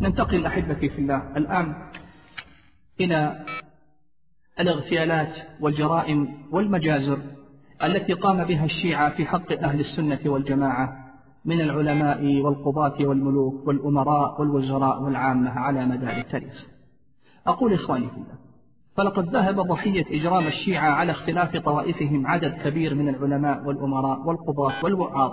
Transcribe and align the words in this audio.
ننتقل 0.00 0.46
أحبتي 0.46 0.88
في 0.88 0.98
الله. 0.98 1.22
الآن 1.36 1.74
إلى 3.00 3.44
الاغتيالات 4.60 5.32
والجرائم 5.60 6.28
والمجازر 6.52 7.18
التي 7.84 8.12
قام 8.12 8.44
بها 8.44 8.64
الشيعة 8.64 9.16
في 9.16 9.26
حق 9.26 9.52
أهل 9.52 9.80
السنة 9.80 10.18
والجماعة 10.26 10.96
من 11.44 11.60
العلماء 11.60 12.24
والقضاة 12.24 12.96
والملوك 13.00 13.66
والأمراء 13.66 14.40
والوزراء 14.40 15.02
والعامة 15.02 15.50
على 15.50 15.86
مدار 15.86 16.10
التاريخ. 16.10 16.64
أقول 17.46 17.72
إخواني 17.72 18.08
في 18.08 18.14
الله 18.14 18.40
فلقد 18.96 19.28
ذهب 19.28 19.60
ضحية 19.60 20.04
إجرام 20.20 20.46
الشيعة 20.46 20.90
على 20.90 21.12
اختلاف 21.12 21.56
طوائفهم 21.56 22.26
عدد 22.26 22.52
كبير 22.52 22.94
من 22.94 23.08
العلماء 23.08 23.64
والأمراء 23.64 24.20
والقضاة 24.20 24.84
والوعاظ 24.84 25.32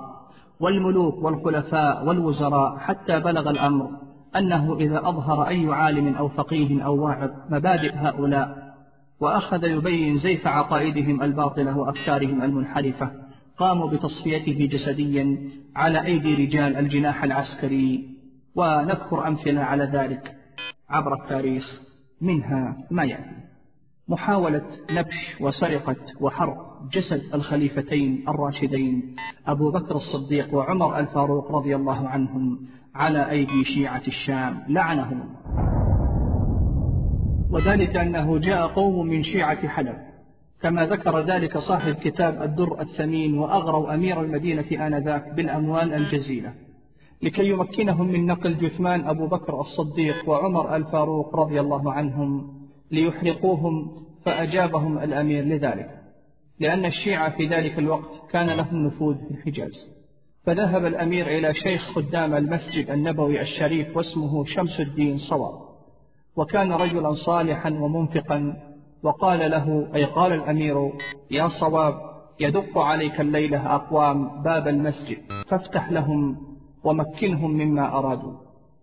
والملوك 0.59 1.23
والخلفاء 1.23 2.05
والوزراء 2.05 2.77
حتى 2.77 3.20
بلغ 3.20 3.49
الأمر 3.49 3.91
أنه 4.38 4.78
إذا 4.80 5.00
أظهر 5.00 5.48
أي 5.48 5.68
عالم 5.68 6.16
أو 6.16 6.30
فقيه 6.30 6.86
أو 6.86 7.05
واعظ 7.05 7.30
مبادئ 7.50 7.95
هؤلاء 7.95 8.73
وأخذ 9.20 9.64
يبين 9.64 10.18
زيف 10.18 10.48
عقائدهم 10.48 11.23
الباطلة 11.23 11.78
وأفكارهم 11.78 12.44
المنحرفة 12.44 13.12
قاموا 13.58 13.90
بتصفيته 13.90 14.68
جسديا 14.72 15.50
على 15.76 16.05
أيدي 16.05 16.45
رجال 16.45 16.76
الجناح 16.76 17.23
العسكري 17.23 18.18
ونذكر 18.55 19.28
أمثلة 19.28 19.62
على 19.62 19.84
ذلك 19.84 20.36
عبر 20.90 21.14
التاريخ 21.14 21.81
منها 22.22 22.78
ما 22.92 23.04
يأتي 23.04 23.48
محاولة 24.08 24.66
نبش 24.92 25.42
وسرقة 25.42 25.95
وحرق 26.20 26.90
جسد 26.94 27.22
الخليفتين 27.34 28.26
الراشدين 28.30 29.16
أبو 29.48 29.72
بكر 29.72 29.95
الصديق 29.95 30.54
وعمر 30.54 31.00
الفاروق 31.00 31.52
رضي 31.52 31.76
الله 31.76 32.08
عنهم 32.08 32.67
على 32.98 33.30
أيدي 33.30 33.66
شيعة 33.66 34.04
الشام 34.08 34.64
لعنهم. 34.70 35.30
وذلك 37.52 37.95
أنه 37.95 38.38
جاء 38.38 38.67
قوم 38.67 39.08
من 39.08 39.23
شيعة 39.23 39.67
حلب. 39.67 40.08
كما 40.62 40.86
ذكر 40.86 41.20
ذلك 41.20 41.58
صاحب 41.58 41.94
كتاب 41.95 42.42
الدر 42.42 42.81
الثمين 42.81 43.38
وأغروا 43.38 43.94
أمير 43.94 44.22
المدينة 44.22 44.88
آنذاك 44.88 45.34
بالأموال 45.34 45.94
الجزيلة 45.94 46.54
لكي 47.22 47.50
يمكنهم 47.50 48.08
من 48.08 48.26
نقل 48.26 48.58
جثمان 48.58 49.08
أبو 49.08 49.28
بكر 49.28 49.61
الصديق 49.61 50.30
وعمر 50.30 50.76
الفاروق 50.76 51.36
رضي 51.36 51.59
الله 51.59 51.94
عنهم 51.94 52.54
ليحرقوهم 52.92 54.06
فأجابهم 54.26 54.98
الأمير 54.98 55.44
لذلك 55.44 55.89
لأن 56.59 56.86
الشيعة 56.86 57.38
في 57.38 57.48
ذلك 57.48 57.80
الوقت 57.80 58.32
كان 58.32 58.45
لهم 58.45 58.86
نفوذ 58.86 59.16
في 59.16 59.32
الحجاز 59.32 59.97
فذهب 60.48 60.86
الأمير 60.86 61.28
إلى 61.28 61.53
شيخ 61.53 61.92
خدام 61.95 62.36
المسجد 62.36 62.90
النبوي 62.90 63.42
الشريف 63.42 63.98
واسمه 63.98 64.45
شمس 64.45 64.80
الدين 64.80 65.17
صواب. 65.17 65.54
وكان 66.36 66.72
رجلا 66.72 67.14
صالحا 67.14 67.70
ومنفقا 67.70 68.54
وقال 69.04 69.52
له 69.52 69.88
أي 69.95 70.06
قال 70.06 70.34
الأمير 70.34 70.92
يا 71.31 71.48
صواب 71.48 71.94
يدق 72.39 72.78
عليك 72.78 73.22
الليلة 73.22 73.76
أقوام 73.76 74.44
باب 74.44 74.67
المسجد 74.67 75.17
فافتح 75.50 75.92
لهم 75.92 76.38
ومكنهم 76.84 77.52
مما 77.52 77.98
أرادوا. 77.98 78.34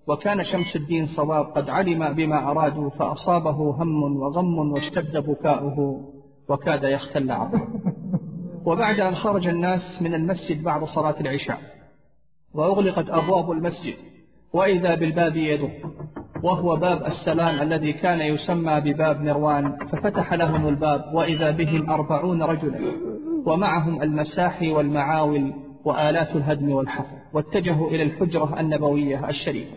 وكان 0.09 0.45
شمس 0.45 0.77
الدين 0.77 1.07
صواب 1.07 1.45
قد 1.45 1.71
علم 1.71 2.13
بما 2.13 2.51
أرادوا 2.51 2.91
فأصابه 2.91 3.83
هم 3.83 4.17
وغم 4.17 4.59
واشتد 4.59 5.17
بكاؤه 5.17 6.01
وكاد 6.49 6.85
يختل 6.85 7.31
عقله 7.31 7.94
وبعد 8.67 9.01
أن 9.01 9.15
خرج 9.15 9.47
الناس 9.47 10.03
من 10.03 10.15
المسجد 10.15 10.63
بعد 10.63 10.85
صلاة 10.85 11.21
العشاء 11.21 11.61
وأغلقت 12.55 13.09
أبواب 13.09 13.51
المسجد 13.51 13.95
وإذا 14.53 14.95
بالباب 14.95 15.37
يدق 15.37 15.71
وهو 16.43 16.77
باب 16.77 17.05
السلام 17.07 17.63
الذي 17.63 17.93
كان 17.93 18.21
يسمى 18.21 18.81
بباب 18.81 19.23
نروان 19.23 19.77
ففتح 19.93 20.35
لهم 20.35 20.69
الباب 20.69 21.15
وإذا 21.15 21.51
بهم 21.51 21.91
أربعون 21.91 22.43
رجلا 22.43 22.81
ومعهم 23.47 24.03
المساحي 24.03 24.73
والمعاول 24.73 25.53
وآلات 25.85 26.37
الهدم 26.37 26.73
والحفر. 26.73 27.17
واتجهوا 27.33 27.91
إلى 27.91 28.03
الحجرة 28.03 28.61
النبوية 28.61 29.29
الشريفة. 29.29 29.77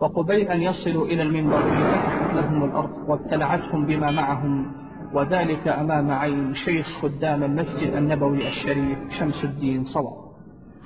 وقبيل 0.00 0.48
أن 0.48 0.62
يصلوا 0.62 1.06
إلى 1.06 1.22
المنبر 1.22 1.60
فتحت 1.60 2.34
لهم 2.34 2.64
الأرض 2.64 3.08
وابتلعتهم 3.08 3.86
بما 3.86 4.10
معهم. 4.10 4.83
وذلك 5.14 5.68
أمام 5.68 6.10
عين 6.10 6.54
شيخ 6.54 6.86
خدام 7.02 7.42
المسجد 7.42 7.92
النبوي 7.96 8.38
الشريف 8.38 8.98
شمس 9.18 9.44
الدين 9.44 9.84
صواب. 9.84 10.24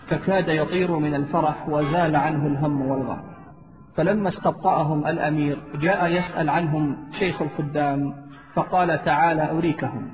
فكاد 0.08 0.48
يطير 0.48 0.98
من 0.98 1.14
الفرح 1.14 1.68
وزال 1.68 2.16
عنه 2.16 2.46
الهم 2.46 2.90
والغم 2.90 3.20
فلما 3.96 4.28
استبطأهم 4.28 5.06
الأمير 5.06 5.58
جاء 5.80 6.06
يسأل 6.06 6.50
عنهم 6.50 6.96
شيخ 7.18 7.42
الخدام 7.42 8.14
فقال 8.54 9.04
تعالى 9.04 9.50
أريكهم. 9.50 10.08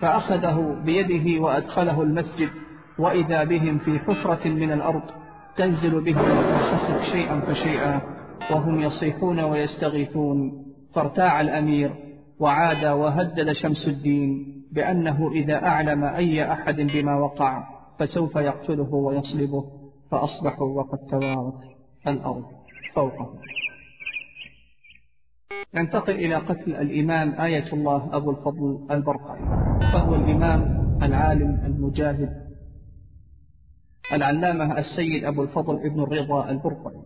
فأخذه 0.00 0.76
بيده 0.84 1.42
وأدخله 1.42 2.02
المسجد 2.02 2.48
وإذا 2.98 3.44
بهم 3.44 3.78
في 3.78 3.98
حفرة 3.98 4.48
من 4.48 4.72
الأرض 4.72 5.02
تنزل 5.56 6.00
بهم 6.00 6.38
وتنخسف 6.38 7.02
شيئا 7.12 7.40
فشيئا 7.40 8.00
وهم 8.50 8.80
يصيحون 8.80 9.40
ويستغيثون. 9.40 10.64
فارتاع 10.94 11.40
الأمير 11.40 11.90
وعاد 12.40 12.86
وهدد 12.86 13.52
شمس 13.52 13.88
الدين 13.88 14.62
بأنه 14.72 15.32
إذا 15.32 15.54
أعلم 15.54 16.04
أي 16.04 16.52
أحد 16.52 16.76
بما 16.76 17.16
وقع 17.16 17.64
فسوف 17.98 18.36
يقتله 18.36 18.94
ويصلبه 18.94 19.64
فأصبحوا 20.10 20.68
وقد 20.68 20.98
توارت 20.98 21.60
الأرض 22.06 22.44
فوقه 22.94 23.38
ننتقل 25.74 26.12
إلى 26.12 26.34
قتل 26.34 26.76
الإمام 26.76 27.40
آية 27.40 27.72
الله 27.72 28.16
أبو 28.16 28.30
الفضل 28.30 28.86
البرقعي 28.90 29.40
فهو 29.92 30.14
الإمام 30.14 30.84
العالم 31.02 31.62
المجاهد 31.66 32.44
العلامة 34.12 34.78
السيد 34.78 35.24
أبو 35.24 35.42
الفضل 35.42 35.76
ابن 35.86 36.02
الرضا 36.02 36.50
البرقعي 36.50 37.02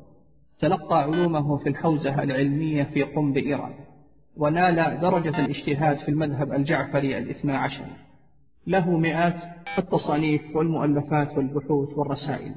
تلقى 0.61 1.03
علومه 1.03 1.59
في 1.59 1.69
الحوزة 1.69 2.23
العلمية 2.23 2.83
في 2.85 3.03
قم 3.03 3.33
بإيران 3.33 3.75
ونال 4.39 5.01
درجة 5.01 5.45
الاجتهاد 5.45 5.97
في 5.97 6.09
المذهب 6.09 6.53
الجعفري 6.53 7.19
الاثنى 7.19 7.57
عشر. 7.57 7.85
له 8.67 8.91
مئات 8.91 9.35
التصانيف 9.79 10.57
والمؤلفات 10.57 11.37
والبحوث 11.37 11.99
والرسائل. 11.99 12.55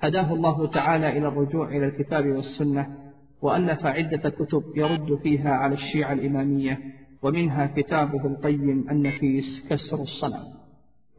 هداه 0.00 0.32
الله 0.32 0.66
تعالى 0.66 1.18
إلى 1.18 1.28
الرجوع 1.28 1.68
إلى 1.68 1.86
الكتاب 1.86 2.26
والسنة 2.26 2.96
وألف 3.42 3.86
عدة 3.86 4.30
كتب 4.30 4.62
يرد 4.76 5.18
فيها 5.22 5.50
على 5.50 5.74
الشيعة 5.74 6.12
الإمامية 6.12 6.78
ومنها 7.22 7.66
كتابه 7.66 8.26
القيم 8.26 8.86
النفيس 8.90 9.64
كسر 9.70 9.96
الصنم 9.96 10.44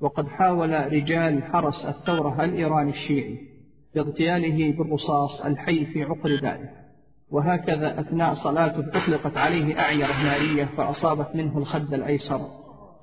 وقد 0.01 0.27
حاول 0.27 0.93
رجال 0.93 1.43
حرس 1.43 1.85
الثورة 1.85 2.43
الإيراني 2.43 2.89
الشيعي 2.89 3.37
باغتياله 3.95 4.71
بالرصاص 4.77 5.41
الحي 5.41 5.85
في 5.85 6.03
عقر 6.03 6.29
داره 6.41 6.78
وهكذا 7.31 7.99
أثناء 7.99 8.35
صلاته 8.35 8.79
أطلقت 8.79 9.37
عليه 9.37 9.79
أعيرة 9.79 10.23
نارية 10.23 10.65
فأصابت 10.65 11.35
منه 11.35 11.57
الخد 11.57 11.93
الأيسر 11.93 12.41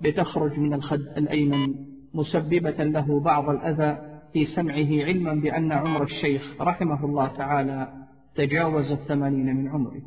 لتخرج 0.00 0.58
من 0.58 0.74
الخد 0.74 1.00
الأيمن 1.16 1.74
مسببة 2.14 2.84
له 2.84 3.20
بعض 3.20 3.48
الأذى 3.48 3.98
في 4.32 4.46
سمعه 4.46 5.04
علما 5.04 5.34
بأن 5.34 5.72
عمر 5.72 6.02
الشيخ 6.02 6.42
رحمه 6.60 7.04
الله 7.04 7.26
تعالى 7.26 7.88
تجاوز 8.34 8.92
الثمانين 8.92 9.56
من 9.56 9.68
عمره. 9.68 10.02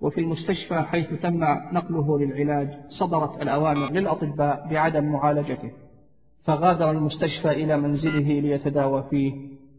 وفي 0.00 0.20
المستشفى 0.20 0.80
حيث 0.80 1.12
تم 1.22 1.44
نقله 1.72 2.18
للعلاج 2.18 2.68
صدرت 2.88 3.42
الأوامر 3.42 3.92
للأطباء 3.92 4.68
بعدم 4.70 5.04
معالجته. 5.12 5.70
فغادر 6.44 6.90
المستشفى 6.90 7.50
إلى 7.50 7.76
منزله 7.76 8.40
ليتداوى 8.40 9.04
فيه 9.10 9.32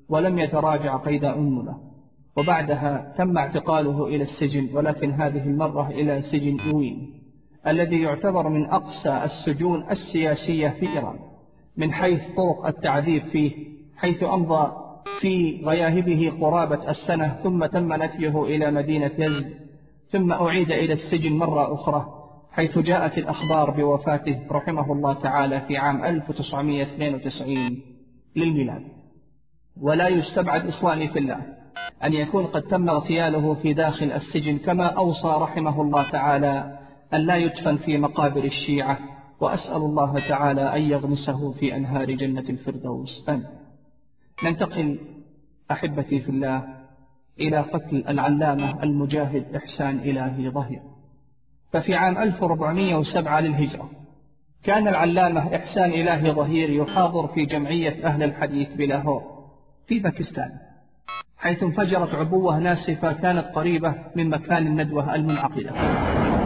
ولم 0.09 0.39
يتراجع 0.39 0.97
قيد 0.97 1.25
أنمله 1.25 1.86
وبعدها 2.37 3.13
تم 3.17 3.37
اعتقاله 3.37 4.07
إلى 4.07 4.23
السجن 4.23 4.69
ولكن 4.73 5.11
هذه 5.11 5.43
المرة 5.43 5.89
إلى 5.89 6.21
سجن 6.21 6.57
إوين 6.73 7.13
الذي 7.67 8.01
يعتبر 8.01 8.49
من 8.49 8.65
أقسى 8.65 9.21
السجون 9.23 9.91
السياسية 9.91 10.69
في 10.69 10.87
إيران 10.87 11.19
من 11.77 11.93
حيث 11.93 12.21
طرق 12.37 12.65
التعذيب 12.65 13.23
فيه 13.23 13.51
حيث 13.97 14.23
أمضى 14.23 14.71
في 15.19 15.61
غياهبه 15.65 16.33
قرابة 16.41 16.89
السنة 16.89 17.39
ثم 17.43 17.65
تم 17.65 17.93
نفيه 17.93 18.43
إلى 18.43 18.71
مدينة 18.71 19.11
يزد 19.17 19.53
ثم 20.11 20.31
أعيد 20.31 20.71
إلى 20.71 20.93
السجن 20.93 21.33
مرة 21.33 21.73
أخرى 21.73 22.13
حيث 22.51 22.77
جاءت 22.77 23.17
الأخبار 23.17 23.71
بوفاته 23.71 24.39
رحمه 24.51 24.91
الله 24.91 25.13
تعالى 25.13 25.61
في 25.67 25.77
عام 25.77 26.03
1992 26.03 27.81
للميلاد. 28.35 28.83
ولا 29.81 30.07
يستبعد 30.07 30.67
إخواني 30.67 31.07
في 31.07 31.19
الله. 31.19 31.56
أن 32.03 32.13
يكون 32.13 32.45
قد 32.45 32.61
تم 32.61 32.89
اغتياله 32.89 33.53
في 33.53 33.73
داخل 33.73 34.11
السجن 34.11 34.57
كما 34.57 34.85
أوصى 34.85 35.27
رحمه 35.27 35.81
الله 35.81 36.09
تعالى 36.09 36.79
أن 37.13 37.19
لا 37.19 37.37
يدفن 37.37 37.77
في 37.77 37.97
مقابر 37.97 38.43
الشيعة 38.43 38.99
وأسأل 39.39 39.75
الله 39.75 40.15
تعالى 40.29 40.75
أن 40.75 40.81
يغمسه 40.81 41.51
في 41.51 41.75
أنهار 41.75 42.11
جنة 42.11 42.43
الفردوس. 42.49 43.29
أن. 43.29 43.43
ننتقل 44.45 44.99
أحبتي 45.71 46.19
في 46.19 46.29
الله 46.29 46.63
إلى 47.39 47.57
قتل 47.57 48.03
العلامة 48.07 48.83
المجاهد 48.83 49.55
إحسان 49.55 49.99
إلهي 49.99 50.49
ظهير. 50.49 50.81
ففي 51.73 51.95
عام 51.95 52.17
1407 52.17 53.39
للهجرة 53.39 53.89
كان 54.63 54.87
العلامة 54.87 55.55
إحسان 55.55 55.89
إلهي 55.89 56.31
ظهير 56.31 56.69
يحاضر 56.69 57.27
في 57.27 57.45
جمعية 57.45 58.07
أهل 58.07 58.23
الحديث 58.23 58.69
بلاهور 58.73 59.23
في 59.87 59.99
باكستان. 59.99 60.66
حيث 61.37 61.63
انفجرت 61.63 62.15
عبوة 62.15 62.59
ناسفة 62.59 63.13
كانت 63.13 63.45
قريبة 63.55 63.95
من 64.15 64.29
مكان 64.29 64.67
الندوة 64.67 65.15
المنعقدة 65.15 65.71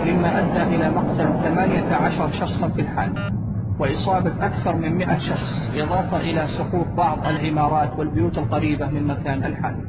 مما 0.06 0.40
أدى 0.40 0.76
إلى 0.76 0.90
مقتل 0.92 1.44
18 1.44 2.32
شخصا 2.40 2.70
في 2.70 2.82
الحال 2.82 3.14
وإصابة 3.80 4.46
أكثر 4.46 4.76
من 4.76 4.98
100 4.98 5.20
شخص 5.20 5.70
إضافة 5.76 6.18
إلى 6.18 6.48
سقوط 6.48 6.88
بعض 6.88 7.28
العمارات 7.28 8.00
والبيوت 8.00 8.38
القريبة 8.38 8.86
من 8.88 9.08
مكان 9.08 9.44
الحادث. 9.44 9.86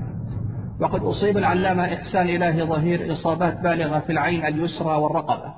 وقد 0.81 1.02
أصيب 1.02 1.38
العلامة 1.38 1.94
إحسان 1.94 2.28
إلهي 2.28 2.62
ظهير 2.62 3.12
إصابات 3.12 3.60
بالغة 3.60 3.99
في 3.99 4.12
العين 4.12 4.46
اليسرى 4.46 4.94
والرقبة 4.96 5.54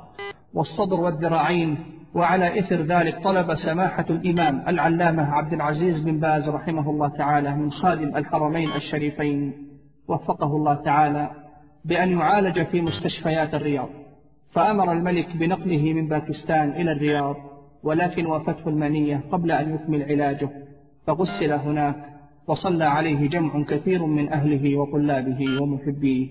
والصدر 0.55 1.01
والذراعين 1.01 1.79
وعلى 2.15 2.59
إثر 2.59 2.83
ذلك 2.83 3.23
طلب 3.23 3.55
سماحة 3.55 4.05
الإمام 4.11 4.69
العلامة 4.69 5.35
عبد 5.35 5.53
العزيز 5.53 6.01
بن 6.01 6.21
باز 6.21 6.49
رحمه 6.49 6.91
الله 6.91 7.09
تعالى 7.09 7.55
من 7.57 7.73
خادم 7.73 8.17
الحرمين 8.17 8.69
الشريفين 8.77 9.53
وفقه 10.09 10.57
الله 10.57 10.75
تعالى 10.75 11.31
بأن 11.85 12.13
يعالج 12.19 12.63
في 12.63 12.81
مستشفيات 12.81 13.55
الرياض 13.55 13.89
فأمر 14.53 14.93
الملك 14.93 15.37
بنقله 15.37 15.93
من 15.93 16.09
باكستان 16.09 16.71
إلى 16.71 16.93
الرياض 16.93 17.37
ولكن 17.83 18.27
وافته 18.27 18.69
المنية 18.69 19.21
قبل 19.33 19.51
أن 19.53 19.75
يكمل 19.75 20.03
علاجه 20.03 20.49
فغسل 21.07 21.53
هناك 21.53 21.97
وصلى 22.47 22.85
عليه 22.85 23.29
جمع 23.29 23.63
كثير 23.63 24.07
من 24.07 24.33
أهله 24.33 24.77
وطلابه 24.77 25.45
ومحبيه 25.63 26.29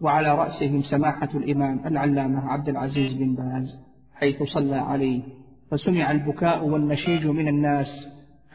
وعلى 0.00 0.34
رأسهم 0.34 0.82
سماحة 0.82 1.28
الإمام 1.34 1.80
العلامة 1.86 2.50
عبد 2.52 2.68
العزيز 2.68 3.12
بن 3.12 3.34
باز. 3.34 3.89
حيث 4.20 4.42
صلى 4.42 4.76
عليه 4.76 5.22
فسمع 5.70 6.10
البكاء 6.10 6.66
والنشيج 6.66 7.26
من 7.26 7.48
الناس 7.48 7.86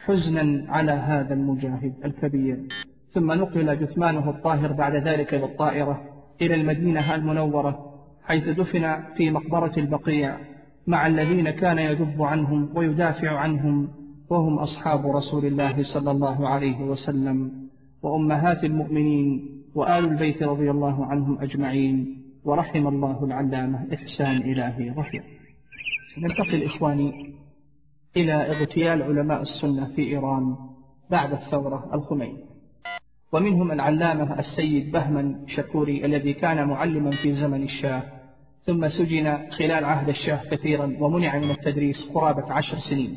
حزنا 0.04 0.72
على 0.72 0.92
هذا 0.92 1.34
المجاهد 1.34 1.94
الكبير. 2.04 2.58
ثم 3.14 3.32
نقل 3.32 3.78
جثمانه 3.78 4.30
الطاهر 4.30 4.72
بعد 4.72 4.94
ذلك 4.94 5.34
بالطائرة 5.34 6.02
إلى 6.42 6.54
المدينة 6.54 7.14
المنورة 7.14 7.92
حيث 8.24 8.48
دفن 8.48 8.96
في 9.16 9.30
مقبرة 9.30 9.72
البقيع 9.76 10.36
مع 10.86 11.06
الذين 11.06 11.50
كان 11.50 11.78
يذب 11.78 12.22
عنهم 12.22 12.68
ويدافع 12.74 13.30
عنهم 13.38 13.88
وهم 14.30 14.58
أصحاب 14.58 15.06
رسول 15.06 15.44
الله 15.46 15.82
صلى 15.82 16.10
الله 16.10 16.48
عليه 16.48 16.80
وسلم. 16.80 17.66
وأمهات 18.02 18.64
المؤمنين 18.64 19.48
وآل 19.74 20.04
البيت 20.04 20.42
رضي 20.42 20.70
الله 20.70 21.06
عنهم 21.06 21.38
أجمعين 21.40 22.22
ورحم 22.44 22.86
الله 22.88 23.24
العلامة 23.24 23.86
إحسان 23.94 24.36
إلهي 24.36 24.90
رحمه 24.90 25.22
ننتقل 26.18 26.64
إخواني 26.64 27.34
إلى 28.16 28.32
اغتيال 28.32 29.02
علماء 29.02 29.42
السنة 29.42 29.86
في 29.96 30.02
إيران 30.02 30.56
بعد 31.10 31.32
الثورة 31.32 31.90
الخميني. 31.94 32.44
ومنهم 33.32 33.72
العلامة 33.72 34.38
السيد 34.38 34.92
بهمن 34.92 35.48
شكوري 35.48 36.04
الذي 36.04 36.32
كان 36.32 36.68
معلما 36.68 37.10
في 37.10 37.34
زمن 37.34 37.62
الشاه 37.62 38.02
ثم 38.66 38.88
سجن 38.88 39.50
خلال 39.50 39.84
عهد 39.84 40.08
الشاه 40.08 40.40
كثيرا 40.50 40.96
ومنع 41.00 41.36
من 41.36 41.50
التدريس 41.50 42.08
قرابة 42.14 42.52
عشر 42.52 42.78
سنين. 42.78 43.16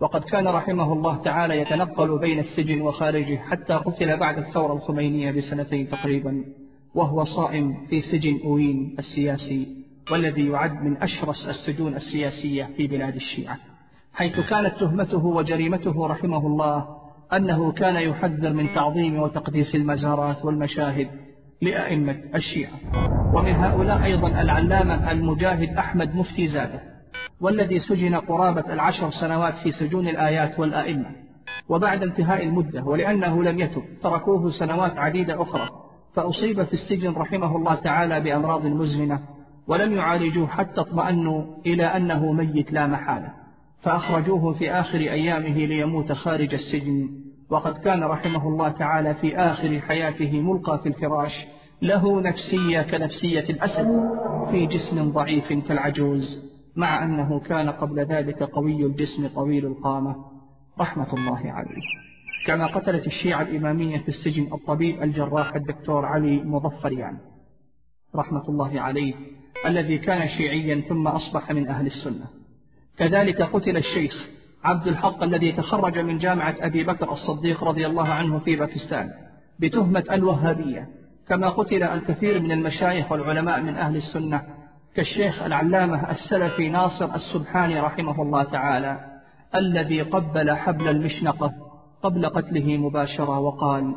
وقد 0.00 0.24
كان 0.24 0.48
رحمه 0.48 0.92
الله 0.92 1.16
تعالى 1.16 1.60
يتنقل 1.60 2.18
بين 2.18 2.38
السجن 2.38 2.80
وخارجه 2.80 3.36
حتى 3.36 3.74
قتل 3.74 4.16
بعد 4.16 4.38
الثورة 4.38 4.72
الخمينية 4.72 5.30
بسنتين 5.30 5.88
تقريبا 5.88 6.44
وهو 6.94 7.24
صائم 7.24 7.86
في 7.90 8.02
سجن 8.02 8.40
أوين 8.44 8.96
السياسي 8.98 9.85
والذي 10.12 10.46
يعد 10.46 10.82
من 10.82 11.02
أشرس 11.02 11.46
السجون 11.48 11.96
السياسية 11.96 12.64
في 12.76 12.86
بلاد 12.86 13.14
الشيعة. 13.14 13.58
حيث 14.14 14.50
كانت 14.50 14.74
تهمته 14.80 15.24
وجريمته 15.26 16.06
رحمه 16.06 16.46
الله 16.46 16.86
أنه 17.32 17.72
كان 17.72 17.96
يحذر 17.96 18.52
من 18.52 18.64
تعظيم 18.74 19.18
وتقديس 19.18 19.74
المزارات 19.74 20.44
والمشاهد 20.44 21.08
لأئمة 21.62 22.16
الشيعة. 22.34 22.72
ومن 23.34 23.54
هؤلاء 23.54 24.04
أيضا 24.04 24.28
العلامة 24.28 25.10
المجاهد 25.10 25.76
أحمد 25.76 26.14
مفتي 26.14 26.48
زاده 26.48 26.82
والذي 27.40 27.78
سجن 27.78 28.14
قرابة 28.14 28.72
العشر 28.72 29.10
سنوات 29.10 29.54
في 29.54 29.72
سجون 29.72 30.08
الآيات 30.08 30.58
والآئمة. 30.58 31.10
وبعد 31.68 32.02
انتهاء 32.02 32.42
المدة 32.42 32.84
ولأنه 32.84 33.42
لم 33.42 33.60
يتب 33.60 33.82
تركوه 34.02 34.50
سنوات 34.50 34.98
عديدة 34.98 35.42
أخرى. 35.42 35.68
فأصيب 36.14 36.62
في 36.62 36.72
السجن 36.72 37.12
رحمه 37.12 37.56
الله 37.56 37.74
تعالى 37.74 38.20
بأمراض 38.20 38.66
مزمنة 38.66 39.35
ولم 39.68 39.92
يعالجوه 39.92 40.46
حتى 40.46 40.80
اطمأنوا 40.80 41.44
إلى 41.66 41.84
أنه 41.84 42.32
ميت 42.32 42.72
لا 42.72 42.86
محالة. 42.86 43.32
فأخرجوه 43.82 44.52
في 44.52 44.70
آخر 44.70 44.98
أيامه 44.98 45.66
ليموت 45.66 46.12
خارج 46.12 46.54
السجن. 46.54 47.08
وقد 47.50 47.78
كان 47.78 48.04
رحمه 48.04 48.48
الله 48.48 48.68
تعالى 48.68 49.14
في 49.14 49.36
آخر 49.36 49.80
حياته 49.80 50.40
ملقى 50.40 50.78
في 50.78 50.88
الفراش. 50.88 51.46
له 51.82 52.20
نفسية 52.20 52.82
كنفسية 52.82 53.40
الأسد 53.40 54.10
في 54.50 54.66
جسم 54.66 55.12
ضعيف 55.12 55.52
كالعجوز 55.52 56.52
مع 56.76 57.04
أنه 57.04 57.40
كان 57.40 57.70
قبل 57.70 58.00
ذلك 58.00 58.42
قوي 58.42 58.86
الجسم 58.86 59.28
طويل 59.28 59.66
القامة. 59.66 60.16
رحمة 60.80 61.14
الله 61.14 61.52
عليه. 61.52 61.82
كما 62.46 62.66
قتلت 62.66 63.06
الشيعة 63.06 63.42
الإمامية 63.42 63.98
في 63.98 64.08
السجن 64.08 64.48
الطبيب 64.52 65.02
الجراح 65.02 65.54
الدكتور 65.54 66.06
علي 66.06 66.42
مظفريان 66.44 67.18
رحمة 68.14 68.48
الله 68.48 68.80
عليه 68.80 69.14
الذي 69.66 69.98
كان 69.98 70.28
شيعيا 70.28 70.80
ثم 70.88 71.08
أصبح 71.08 71.52
من 71.52 71.68
أهل 71.68 71.86
السنة. 71.86 72.26
كذلك 72.98 73.42
قتل 73.42 73.76
الشيخ 73.76 74.26
عبد 74.64 74.86
الحق 74.86 75.22
الذي 75.22 75.52
تخرج 75.52 75.98
من 75.98 76.18
جامعة 76.18 76.54
أبي 76.60 76.84
بكر 76.84 77.10
الصديق 77.12 77.64
رضي 77.64 77.86
الله 77.86 78.08
عنه 78.08 78.38
في 78.38 78.56
باكستان 78.56 79.10
بتهمة 79.58 80.04
الوهابية 80.10 80.88
كما 81.28 81.48
قتل 81.48 81.82
الكثير 81.82 82.42
من 82.42 82.52
المشايخ 82.52 83.12
والعلماء 83.12 83.60
من 83.60 83.76
أهل 83.76 83.96
السنة 83.96 84.42
كالشيخ 84.94 85.42
العلامة 85.42 86.10
السلفي 86.10 86.68
ناصر 86.68 87.14
السبحاني 87.14 87.80
رحمه 87.80 88.22
الله 88.22 88.42
تعالى 88.42 89.20
الذي 89.54 90.02
قبل 90.02 90.56
حبل 90.56 90.88
المشنقة 90.88 91.52
قبل 92.02 92.26
قتله 92.26 92.76
مباشرة 92.76 93.38
وقال 93.38 93.94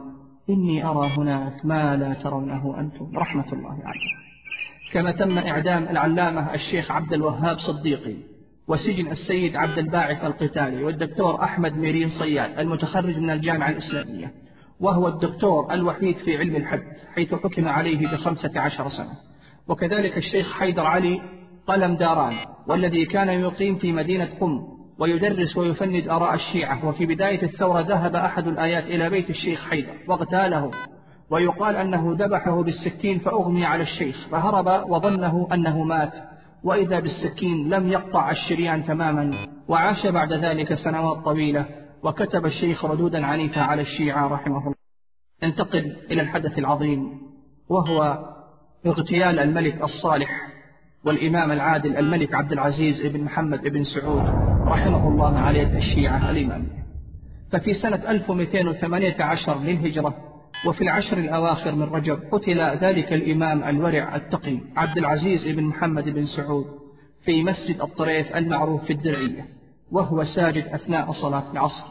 إني 0.50 0.86
أرى 0.86 1.08
هناك 1.18 1.66
ما 1.66 1.96
لا 1.96 2.14
ترونه 2.14 2.80
أنتم. 2.80 3.18
رحمة 3.18 3.54
الله 3.54 3.80
عليه 3.86 4.30
كما 4.92 5.12
تم 5.12 5.38
إعدام 5.38 5.84
العلامة 5.84 6.54
الشيخ 6.54 6.92
عبد 6.92 7.14
الوهاب 7.14 7.60
صديقي 7.60 8.16
وسجن 8.68 9.12
السيد 9.12 9.56
عبد 9.56 9.78
الباعث 9.78 10.24
القتالي 10.26 10.84
والدكتور 10.84 11.44
أحمد 11.44 11.78
ميرين 11.78 12.10
صياد 12.10 12.60
المتخرج 12.60 13.18
من 13.18 13.30
الجامعة 13.30 13.70
الإسلامية 13.70 14.34
وهو 14.80 15.08
الدكتور 15.08 15.74
الوحيد 15.74 16.18
في 16.18 16.38
علم 16.38 16.56
الحد 16.56 16.84
حيث 17.16 17.34
حكم 17.34 17.68
عليه 17.68 18.00
بخمسة 18.00 18.60
عشر 18.60 18.90
سنة. 18.90 19.14
وكذلك 19.68 20.18
الشيخ 20.18 20.54
حيدر 20.54 20.86
علي 20.86 21.22
قلم 21.68 21.96
داران 21.96 22.34
والذي 22.68 23.06
كان 23.06 23.30
يقيم 23.30 23.76
في 23.76 23.92
مدينة 23.92 24.30
قم 24.40 24.79
ويدرس 25.00 25.58
ويفند 25.58 26.08
آراء 26.08 26.34
الشيعة. 26.34 26.86
وفي 26.86 27.06
بداية 27.06 27.44
الثورة 27.44 27.82
ذهب 27.82 28.16
أحد 28.16 28.48
الآيات 28.48 28.84
إلى 28.84 29.10
بيت 29.10 29.30
الشيخ 29.30 29.70
حيدر 29.70 29.94
واغتاله 30.08 30.72
ويقال 31.30 31.76
أنه 31.76 32.16
ذبحه 32.20 32.64
بالسكين 32.64 33.20
فأغمي 33.20 33.66
على 33.66 33.84
الشيخ 33.84 34.28
فهرب 34.32 34.90
وظنه 34.90 35.48
أنه 35.54 35.84
مات. 35.84 36.14
وإذا 36.64 37.00
بالسكين 37.00 37.70
لم 37.70 37.92
يقطع 37.92 38.32
الشريان 38.32 38.86
تماما 38.86 39.32
وعاش 39.68 40.08
بعد 40.08 40.34
ذلك 40.34 40.74
سنوات 40.74 41.26
طويلة. 41.26 41.66
وكتب 42.04 42.46
الشيخ 42.46 42.86
ردودا 42.86 43.26
عنيفة 43.26 43.62
على 43.62 43.82
الشيعة 43.82 44.28
رحمه 44.28 44.60
الله. 44.60 44.76
ننتقل 45.44 45.96
إلى 46.12 46.22
الحدث 46.22 46.58
العظيم 46.58 47.22
وهو 47.70 48.20
اغتيال 48.86 49.40
الملك 49.40 49.84
الصالح 49.84 50.30
والإمام 51.06 51.52
العادل 51.52 51.98
الملك 51.98 52.34
عبد 52.34 52.52
العزيز 52.52 53.06
بن 53.06 53.24
محمد 53.24 53.62
بن 53.62 53.84
سعود. 53.84 54.59
رحمه 54.70 55.08
الله 55.08 55.40
عليه 55.40 55.78
الشيعة 55.78 56.32
الإمام. 56.32 56.68
ففي 57.52 57.74
سنة 57.74 58.02
1218 58.10 59.60
للهجرة 59.60 60.16
وفي 60.68 60.82
العشر 60.82 61.18
الأواخر 61.18 61.76
من 61.76 61.84
رجب 61.84 62.20
قتل 62.32 62.62
ذلك 62.62 63.14
الإمام 63.14 63.64
الورع 63.64 64.16
التقي 64.16 64.60
عبد 64.78 64.98
العزيز 64.98 65.48
بن 65.48 65.64
محمد 65.64 66.10
بن 66.10 66.26
سعود 66.26 66.66
في 67.26 67.44
مسجد 67.44 67.82
الطريف 67.82 68.36
المعروف 68.36 68.84
في 68.84 68.94
الدرعية 68.94 69.46
وهو 69.92 70.24
ساجد 70.24 70.68
أثناء 70.68 71.12
صلاة 71.12 71.44
العصر. 71.52 71.84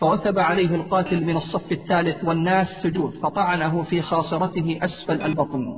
فوثب 0.00 0.38
عليه 0.38 0.74
القاتل 0.74 1.24
من 1.24 1.36
الصف 1.36 1.72
الثالث 1.72 2.24
والناس 2.24 2.68
سجود 2.82 3.14
فطعنه 3.22 3.82
في 3.82 4.02
خاصرته 4.02 4.78
أسفل 4.82 5.22
البطن. 5.22 5.76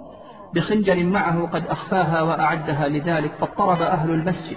بخنجر 0.54 1.04
معه 1.04 1.46
قد 1.46 1.66
أخفاها 1.66 2.22
وأعدها 2.22 2.88
لذلك 2.88 3.32
فاضطرب 3.34 3.82
أهل 3.82 4.10
المسجد. 4.10 4.56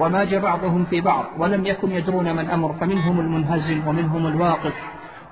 وماج 0.00 0.34
بعضهم 0.34 0.84
في 0.84 1.00
بعض 1.00 1.24
ولم 1.38 1.66
يكن 1.66 1.90
يدرون 1.90 2.36
من 2.36 2.50
أمر 2.50 2.72
فمنهم 2.72 3.20
المنهزم 3.20 3.88
ومنهم 3.88 4.26
الواقف. 4.26 4.74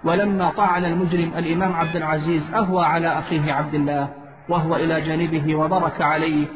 ولما 0.05 0.51
طعن 0.51 0.85
المجرم 0.85 1.33
الإمام 1.37 1.73
عبد 1.73 1.97
العزيز 1.97 2.55
أهوى 2.55 2.85
على 2.85 3.19
أخيه 3.19 3.53
عبد 3.53 3.75
الله 3.75 4.09
وهو 4.49 4.77
إلى 4.77 5.01
جانبه 5.01 5.57
وبرك 5.57 6.03
عليه 6.03 6.47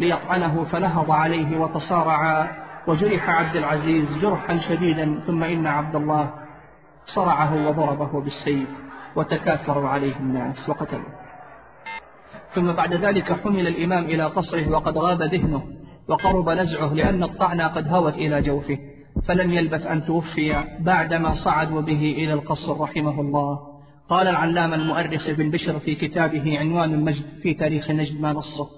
ليطعنه 0.00 0.64
فنهض 0.64 1.10
عليه 1.10 1.58
وتصارعا 1.58 2.48
وجرح 2.86 3.30
عبد 3.30 3.56
العزيز 3.56 4.18
جرحا 4.22 4.58
شديدا 4.58 5.22
ثم 5.26 5.42
إن 5.42 5.66
عبد 5.66 5.96
الله 5.96 6.30
صرعه 7.06 7.68
وضربه 7.68 8.20
بالسيف 8.20 8.68
وتكاثروا 9.16 9.88
عليه 9.88 10.16
الناس 10.16 10.68
وقتلوه. 10.68 11.12
ثم 12.54 12.72
بعد 12.72 12.94
ذلك 12.94 13.32
حمل 13.32 13.66
الإمام 13.66 14.04
إلى 14.04 14.24
قصره 14.24 14.70
وقد 14.70 14.98
غاب 14.98 15.22
ذهنه. 15.22 15.62
وقرب 16.08 16.48
نزعه 16.48 16.94
لأن 16.94 17.22
الطعن 17.22 17.60
قد 17.60 17.88
هوت 17.88 18.14
إلى 18.14 18.42
جوفه 18.42 18.78
فلم 19.24 19.52
يلبث 19.52 19.86
أن 19.86 20.04
توفي 20.04 20.52
بعدما 20.80 21.34
صعدوا 21.34 21.80
به 21.80 22.14
إلى 22.18 22.32
القصر 22.32 22.80
رحمه 22.80 23.20
الله. 23.20 23.58
قال 24.08 24.28
العلام 24.28 24.74
المؤرخ 24.74 25.30
بن 25.30 25.50
بشر 25.50 25.78
في 25.78 25.94
كتابه 25.94 26.58
عنوان 26.58 26.94
المجد 26.94 27.24
في 27.42 27.54
تاريخ 27.54 27.90
نجد 27.90 28.20
ما 28.20 28.32
نصه. 28.32 28.68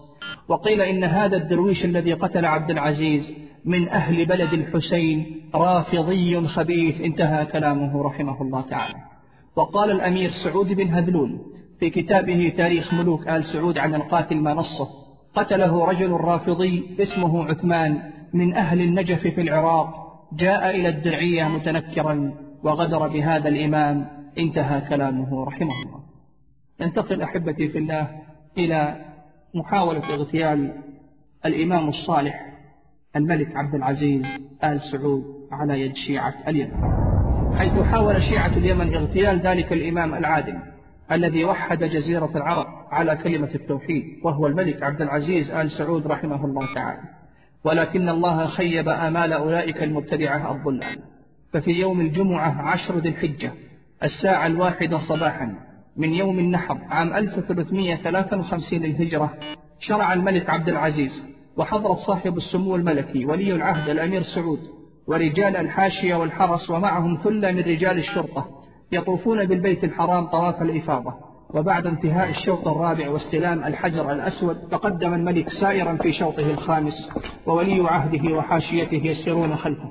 وقيل 0.48 0.80
إن 0.80 1.04
هذا 1.04 1.36
الدرويش 1.36 1.84
الذي 1.84 2.12
قتل 2.12 2.44
عبد 2.44 2.70
العزيز 2.70 3.32
من 3.64 3.88
أهل 3.88 4.26
بلد 4.26 4.52
الحسين 4.52 5.40
رافضي 5.54 6.48
خبيث 6.48 7.00
انتهى 7.00 7.46
كلامه 7.46 8.02
رحمه 8.02 8.42
الله 8.42 8.60
تعالى. 8.60 8.94
وقال 9.56 9.90
الأمير 9.90 10.30
سعود 10.30 10.68
بن 10.68 10.88
هذلول 10.88 11.38
في 11.80 11.90
كتابه 11.90 12.52
تاريخ 12.56 12.94
ملوك 12.94 13.28
آل 13.28 13.44
سعود 13.44 13.78
عن 13.78 13.94
القاتل 13.94 14.36
ما 14.36 14.54
نصه 14.54 15.03
قتله 15.34 15.84
رجل 15.84 16.10
رافضي 16.10 16.96
اسمه 17.00 17.44
عثمان 17.44 18.02
من 18.34 18.54
أهل 18.54 18.80
النجف 18.80 19.20
في 19.20 19.40
العراق 19.40 20.04
جاء 20.32 20.70
إلى 20.70 20.88
الدرعية 20.88 21.44
متنكرا 21.44 22.34
وغدر 22.62 23.08
بهذا 23.08 23.48
الإمام 23.48 24.06
انتهى 24.38 24.80
كلامه 24.80 25.44
رحمه 25.44 25.72
الله. 25.86 26.00
ننتقل 26.80 27.22
أحبتي 27.22 27.68
في 27.68 27.78
الله 27.78 28.08
إلى 28.58 29.04
محاولة 29.54 30.14
اغتيال 30.14 30.72
الإمام 31.46 31.88
الصالح 31.88 32.46
الملك 33.16 33.56
عبد 33.56 33.74
العزيز 33.74 34.38
آل 34.64 34.80
سعود 34.80 35.24
على 35.52 35.80
يد 35.80 35.94
شيعة 35.94 36.34
اليمن. 36.48 37.04
حيث 37.58 37.80
حاول 37.80 38.22
شيعة 38.22 38.46
اليمن 38.56 38.94
اغتيال 38.94 39.40
ذلك 39.40 39.72
الإمام 39.72 40.14
العادل 40.14 40.58
الذي 41.12 41.44
وحد 41.44 41.84
جزيرة 41.84 42.30
العرب. 42.34 42.66
على 42.94 43.16
كلمة 43.16 43.50
التوحيد 43.54 44.04
وهو 44.22 44.46
الملك 44.46 44.82
عبد 44.82 45.02
العزيز 45.02 45.50
آل 45.50 45.70
سعود 45.70 46.06
رحمه 46.06 46.44
الله 46.44 46.74
تعالى. 46.74 47.02
ولكن 47.64 48.08
الله 48.08 48.46
خيب 48.46 48.88
آمال 48.88 49.32
أولئك 49.32 49.82
المبتدعة 49.82 50.52
الضلال. 50.52 50.98
ففي 51.52 51.70
يوم 51.70 52.00
الجمعة 52.00 52.62
عشر 52.62 52.98
ذي 52.98 53.08
الحجة 53.08 53.52
الساعة 54.02 54.46
الواحدة 54.46 54.98
صباحا 54.98 55.54
من 55.96 56.14
يوم 56.14 56.38
النحر 56.38 56.78
عام 56.90 57.14
1353 57.14 58.78
للهجرة 58.78 59.34
شرع 59.78 60.12
الملك 60.12 60.50
عبد 60.50 60.68
العزيز 60.68 61.22
وحضرت 61.56 61.98
صاحب 61.98 62.36
السمو 62.36 62.76
الملكي 62.76 63.26
ولي 63.26 63.54
العهد 63.54 63.90
الأمير 63.90 64.22
سعود 64.22 64.60
ورجال 65.06 65.56
الحاشية 65.56 66.14
والحرس 66.14 66.70
ومعهم 66.70 67.18
ثلة 67.24 67.52
من 67.52 67.58
رجال 67.58 67.98
الشرطة 67.98 68.64
يطوفون 68.92 69.44
بالبيت 69.44 69.84
الحرام 69.84 70.26
طواف 70.26 70.62
الإفاضة. 70.62 71.14
وبعد 71.54 71.86
انتهاء 71.86 72.30
الشوط 72.30 72.68
الرابع 72.68 73.10
واستلام 73.10 73.64
الحجر 73.64 74.12
الأسود 74.12 74.56
تقدم 74.56 75.14
الملك 75.14 75.48
سائرا 75.48 75.96
في 76.02 76.12
شوطه 76.12 76.50
الخامس 76.52 77.10
وولي 77.46 77.88
عهده 77.88 78.34
وحاشيته 78.34 78.96
يسيرون 79.06 79.56
خلفه. 79.56 79.90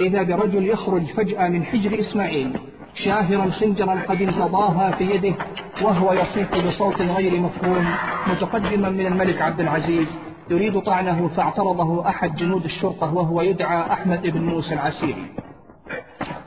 إذا 0.00 0.22
برجل 0.22 0.68
يخرج 0.68 1.06
فجأة 1.06 1.48
من 1.48 1.64
حجر 1.64 2.00
إسماعيل 2.00 2.58
شاهرا 2.94 3.50
خنجرا 3.50 4.02
قد 4.08 4.22
انتضاها 4.22 4.90
في 4.90 5.04
يده 5.04 5.34
وهو 5.82 6.12
يصيح 6.12 6.66
بصوت 6.66 7.02
غير 7.02 7.40
مفهوم 7.40 7.94
متقدما 8.30 8.90
من 8.90 9.06
الملك 9.06 9.42
عبد 9.42 9.60
العزيز 9.60 10.08
يريد 10.50 10.80
طعنه 10.80 11.28
فاعترضه 11.28 12.08
أحد 12.08 12.36
جنود 12.36 12.64
الشرطة 12.64 13.14
وهو 13.14 13.42
يدعى 13.42 13.92
أحمد 13.92 14.22
بن 14.26 14.40
موسى 14.40 14.74
العسيري. 14.74 15.26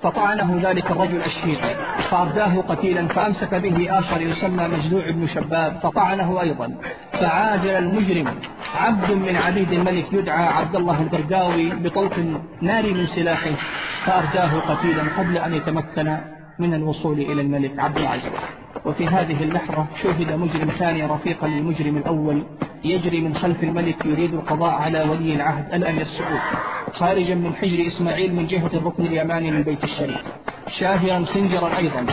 فطعنه 0.06 0.70
ذلك 0.70 0.92
الرجل 0.92 1.22
الشيعي 1.22 1.76
فأرداه 2.10 2.62
قتيلا 2.62 3.08
فأمسك 3.08 3.56
به 3.56 4.00
آخر 4.00 4.22
يسمى 4.22 4.68
مجدوع 4.68 5.12
بن 5.12 5.28
شباب 5.28 5.80
فطعنه 5.84 6.42
أيضا. 6.42 6.76
فعاجل 7.14 7.70
المجرم. 7.70 8.28
عبد 8.76 9.12
من 9.12 9.36
عبيد 9.36 9.72
الملك 9.72 10.14
يدعى 10.14 10.48
عبد 10.48 10.76
الله 10.76 11.02
القرقاوي 11.02 11.70
بطلق 11.70 12.40
ناري 12.62 12.90
من 12.90 13.06
سلاحه 13.06 13.52
فأرداه 14.06 14.60
قتيلا 14.60 15.04
قبل 15.18 15.38
أن 15.38 15.54
يتمكن 15.54 16.18
من 16.60 16.74
الوصول 16.74 17.20
إلى 17.20 17.42
الملك 17.42 17.80
عبد 17.80 17.98
العزيز. 17.98 18.65
وفي 18.86 19.08
هذه 19.08 19.44
اللحظة 19.44 19.86
شهد 20.04 20.32
مجرم 20.32 20.70
ثاني 20.70 21.04
رفيقا 21.06 21.48
للمجرم 21.48 21.98
الأول 21.98 22.44
يجري 22.84 23.22
من 23.22 23.36
خلف 23.36 23.64
الملك 23.64 24.06
يريد 24.06 24.34
القضاء 24.34 24.74
على 24.74 25.10
ولي 25.10 25.36
العهد 25.36 25.74
الأمير 25.74 26.06
سعود 26.06 26.40
خارجا 26.94 27.36
من 27.36 27.56
حجر 27.56 27.88
إسماعيل 27.88 28.36
من 28.36 28.48
جهة 28.48 28.70
الركن 28.74 29.06
اليماني 29.06 29.52
من 29.52 29.64
بيت 29.64 29.84
الشريف. 29.84 30.24
شاهرا 30.80 31.26
خنجرا 31.26 31.78
أيضا 31.78 32.06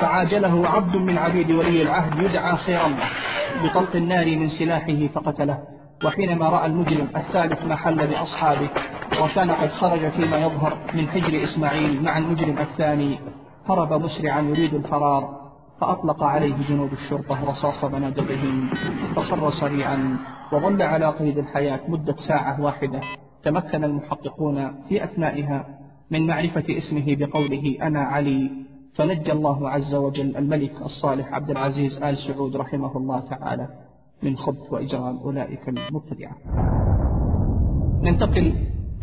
فعاجله 0.00 0.68
عبد 0.68 0.96
من 0.96 1.18
عبيد 1.18 1.50
ولي 1.50 1.82
العهد 1.82 2.22
يدعى 2.22 2.56
خير 2.56 2.86
الله 2.86 3.08
بطلق 3.64 3.96
النار 3.96 4.26
من 4.26 4.48
سلاحه 4.48 5.08
فقتله. 5.14 5.58
وحينما 6.04 6.48
رأى 6.48 6.66
المجرم 6.66 7.08
الثالث 7.16 7.64
ما 7.64 7.76
حل 7.76 8.06
بأصحابه 8.06 8.68
وكان 9.22 9.50
قد 9.50 9.70
خرج 9.70 10.08
فيما 10.10 10.36
يظهر 10.36 10.78
من 10.94 11.08
حجر 11.08 11.44
إسماعيل 11.44 12.02
مع 12.02 12.18
المجرم 12.18 12.58
الثاني 12.58 13.20
هرب 13.68 13.92
مسرعا 13.92 14.40
يريد 14.40 14.74
الفرار. 14.74 15.39
فأطلق 15.80 16.22
عليه 16.22 16.68
جنود 16.68 16.92
الشرطة 16.92 17.50
رصاص 17.50 17.84
بنادقهم 17.84 18.70
فخر 19.16 19.50
سريعا 19.50 20.16
وظل 20.52 20.82
على 20.82 21.08
قيد 21.10 21.38
الحياة 21.38 21.80
مدة 21.88 22.16
ساعة 22.28 22.60
واحدة. 22.60 23.00
تمكن 23.44 23.84
المحققون 23.84 24.84
في 24.88 25.04
أثنائها 25.04 25.78
من 26.10 26.26
معرفة 26.26 26.64
اسمه 26.68 27.04
بقوله 27.06 27.76
أنا 27.82 28.00
علي. 28.00 28.50
فنجى 28.94 29.32
الله 29.32 29.70
عز 29.70 29.94
وجل 29.94 30.36
الملك 30.36 30.82
الصالح 30.82 31.34
عبد 31.34 31.50
العزيز 31.50 32.02
آل 32.02 32.18
سعود 32.18 32.56
رحمه 32.56 32.96
الله 32.96 33.20
تعالى 33.20 33.68
من 34.22 34.36
خبث 34.36 34.72
وإجرام 34.72 35.16
أولئك 35.16 35.68
المبتدعة. 35.68 36.36
ننتقل 38.02 38.54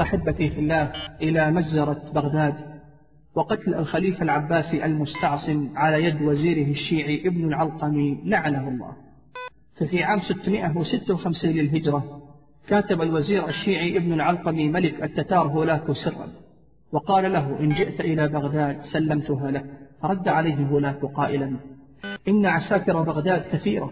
أحبتي 0.02 0.50
في 0.50 0.60
الله 0.60 0.92
إلى 1.22 1.52
مجزرة 1.52 2.02
بغداد. 2.16 2.77
وقتل 3.38 3.76
الخليفة 3.76 4.24
العباسي 4.24 4.86
المستعصم 4.86 5.70
على 5.76 6.04
يد 6.04 6.22
وزيره 6.22 6.72
الشيعي 6.72 7.28
ابن 7.28 7.48
العلقمي 7.48 8.22
لعنه 8.26 8.70
الله. 8.70 8.94
ففي 9.80 10.04
عام 10.04 10.20
656 10.22 11.52
للهجرة 11.52 12.22
كاتب 12.68 13.02
الوزير 13.02 13.46
الشيعي 13.46 13.98
ابن 13.98 14.14
العلقمي 14.14 14.68
ملك 14.68 15.04
التتار 15.04 15.48
هولاكو 15.48 15.94
سرا 15.94 16.28
وقال 16.92 17.34
له 17.34 17.60
إن 17.60 17.70
جئت 17.70 18.00
إلى 18.00 18.28
بغداد 18.28 18.82
سلمتها 18.82 19.52
لك 19.52 19.66
فرد 20.02 20.28
عليه 20.28 20.56
هولاكو 20.56 21.08
قائلا 21.08 21.56
إن 22.28 22.46
عساكر 22.46 23.02
بغداد 23.02 23.42
كثيرة 23.52 23.92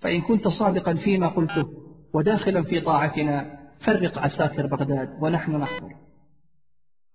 فإن 0.00 0.20
كنت 0.20 0.48
صادقا 0.48 0.94
فيما 0.94 1.28
قلته 1.28 1.68
وداخلا 2.12 2.62
في 2.62 2.80
طاعتنا 2.80 3.58
فرق 3.80 4.18
عساكر 4.18 4.66
بغداد 4.66 5.08
ونحن 5.20 5.56
نحضر. 5.56 5.92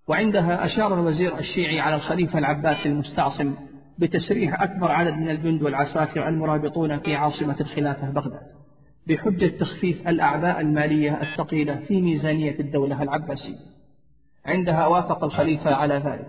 وعندها 0.08 0.66
أشار 0.66 0.94
الوزير 0.94 1.38
الشيعي 1.38 1.80
على 1.80 1.96
الخليفة 1.96 2.40
العباسي 2.40 2.90
المستعصم 2.90 3.54
بتسريح 3.98 4.62
أكبر 4.62 4.92
عدد 4.92 5.14
من 5.14 5.30
الجند 5.30 5.64
والعساكر 5.64 6.28
المرابطون 6.28 7.00
في 7.00 7.16
عاصمة 7.16 7.56
الخلافة 7.60 8.10
بغداد 8.10 8.58
بحجة 9.08 9.48
تخفيف 9.48 10.08
الأعباء 10.08 10.62
المالية 10.62 11.20
الثقيلة 11.22 11.76
في 11.76 12.02
ميزانية 12.02 12.60
الدولة 12.60 13.04
العباسية. 13.04 13.56
عندها 14.46 14.88
وافق 14.88 15.24
الخليفة 15.24 15.76
على 15.76 15.94
ذلك. 15.94 16.28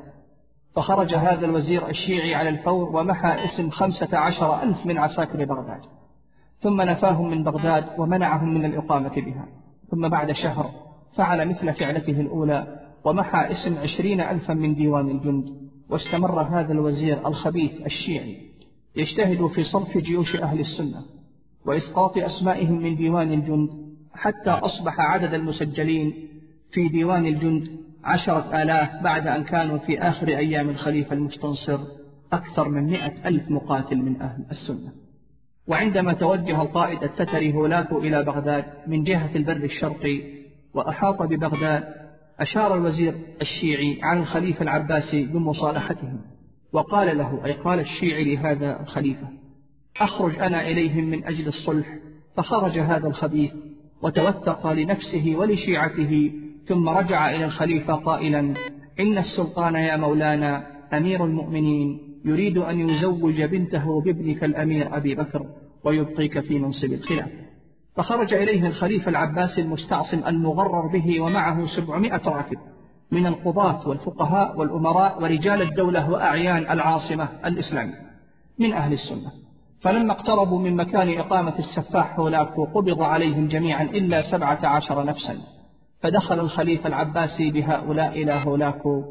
فخرج 0.76 1.14
هذا 1.14 1.47
الوزير 1.47 1.88
الشيعي 1.88 2.35
على 2.35 2.49
الفور 2.49 2.97
ومحى 2.97 3.35
اسم 3.35 3.70
خمسة 3.70 4.18
عشر 4.18 4.62
ألف 4.62 4.87
من 4.87 4.99
عساكر 4.99 5.44
بغداد. 5.44 5.80
ثم 6.61 6.80
نفاهم 6.82 7.30
من 7.30 7.44
بغداد 7.44 7.85
ومنعهم 7.99 8.54
من 8.54 8.64
الإقامة 8.64 9.14
بها. 9.16 9.47
ثم 9.90 10.08
بعد 10.08 10.32
شهر 10.32 10.70
فعل 11.16 11.49
مثل 11.49 11.75
فعلته 11.75 12.20
الأولى 12.20 12.77
ومحى 13.05 13.52
اسم 13.52 13.78
عشرين 13.78 14.21
ألفا 14.21 14.55
من 14.55 14.75
ديوان 14.75 15.11
الجند 15.11 15.69
واستمر 15.88 16.40
هذا 16.40 16.73
الوزير 16.73 17.28
الخبيث 17.28 17.73
الشيعي. 17.87 18.37
يجتهد 18.97 19.47
في 19.47 19.64
صرف 19.64 19.99
جيوش 19.99 20.43
أهل 20.43 20.61
السنة 20.61 21.05
وإسقاط 21.67 22.19
أسمائهم 22.19 22.83
من 22.83 22.97
ديوان 22.97 23.33
الجند 23.33 23.71
حتى 24.14 24.50
أصبح 24.50 25.00
عدد 25.00 25.35
المسجلين 25.35 26.28
في 26.73 26.88
ديوان 26.88 27.26
الجند 27.26 27.69
عشرة 28.05 28.62
آلاف 28.62 29.02
بعد 29.02 29.26
أن 29.26 29.45
كانوا 29.45 29.78
في 29.78 29.99
آخر 29.99 30.28
أيام 30.28 30.69
الخليفة 30.69 31.14
المستنصر 31.14 31.78
أكثر 32.33 32.69
من 32.69 32.85
مئة 32.85 33.28
ألف 33.28 33.50
مقاتل 33.50 33.97
من 33.97 34.23
أهل 34.23 34.45
السنة. 34.50 34.93
وعندما 35.67 36.12
توجه 36.12 36.62
القائد 36.62 37.02
التتري 37.02 37.55
هولاكو 37.55 37.99
إلى 37.99 38.25
بغداد 38.25 38.64
من 38.87 39.05
جهة 39.05 39.31
البر 39.37 39.64
الشرقي 39.64 40.23
وأحاط 40.75 41.23
ببغداد 41.23 42.07
أشار 42.40 42.75
الوزير 42.75 43.14
الشيعي 43.42 43.99
عن 44.02 44.18
الخليفة 44.18 44.62
العباسي 44.62 45.25
بمصالحتهم 45.25 46.21
وقال 46.73 47.18
له 47.18 47.45
أي 47.45 47.52
قال 47.52 47.80
الشيعي 47.80 48.35
لهذا 48.35 48.80
الخليفة 48.80 49.28
أخرج 50.00 50.38
أنا 50.38 50.68
إليهم 50.68 51.04
من 51.04 51.25
أجل 51.25 51.49
الصلح 51.49 51.99
فخرج 52.37 52.78
هذا 52.78 53.09
الخبيث 53.09 53.50
وتوثق 54.02 54.73
لنفسه 54.73 55.35
ولشيعته 55.37 56.33
ثم 56.68 56.88
رجع 56.88 57.30
إلى 57.30 57.45
الخليفة 57.45 57.95
قائلا 57.95 58.54
إن 59.00 59.18
السلطان 59.18 59.75
يا 59.75 59.97
مولانا 59.97 60.66
أمير 60.92 61.25
المؤمنين 61.25 61.99
يريد 62.25 62.59
أن 62.59 62.80
يزوج 62.80 63.42
بنته 63.42 64.00
بابنك 64.00 64.45
الأمير 64.45 64.97
أبي 64.97 65.14
بكر 65.14 65.47
ويبقيك 65.85 66.40
في 66.40 66.59
منصب 66.59 66.92
الخلافة 66.92 67.48
فخرج 67.99 68.35
إليه 68.35 68.67
الخليفة 68.67 69.09
العباسي 69.09 69.61
المستعصم 69.61 70.21
المغرر 70.26 70.87
به 70.87 71.21
ومعه 71.21 71.67
سبعمائة 71.67 72.23
راكب 72.26 72.59
من 73.11 73.26
القضاة 73.26 73.88
والفقهاء 73.88 74.59
والأمراء 74.59 75.23
ورجال 75.23 75.62
الدولة 75.62 76.11
وأعيان 76.11 76.73
العاصمة 76.73 77.28
الإسلامية 77.45 77.95
من 78.59 78.73
أهل 78.73 78.93
السنة. 78.93 79.33
فلما 79.81 80.12
اقتربوا 80.12 80.59
من 80.59 80.76
مكان 80.76 81.19
إقامة 81.19 81.59
السفاح 81.59 82.19
هولاكو 82.21 82.64
قبض 82.64 83.02
عليهم 83.02 83.49
جميعا 83.49 83.83
إلا 83.83 84.23
سبعة 84.23 84.67
عشر 84.67 85.05
نفسا. 85.05 85.37
فدخل 86.02 86.40
الخليفة 86.40 86.88
العباسي 86.88 87.50
بهؤلاء 87.50 88.23
إلى 88.23 88.33
هولاكو 88.47 89.05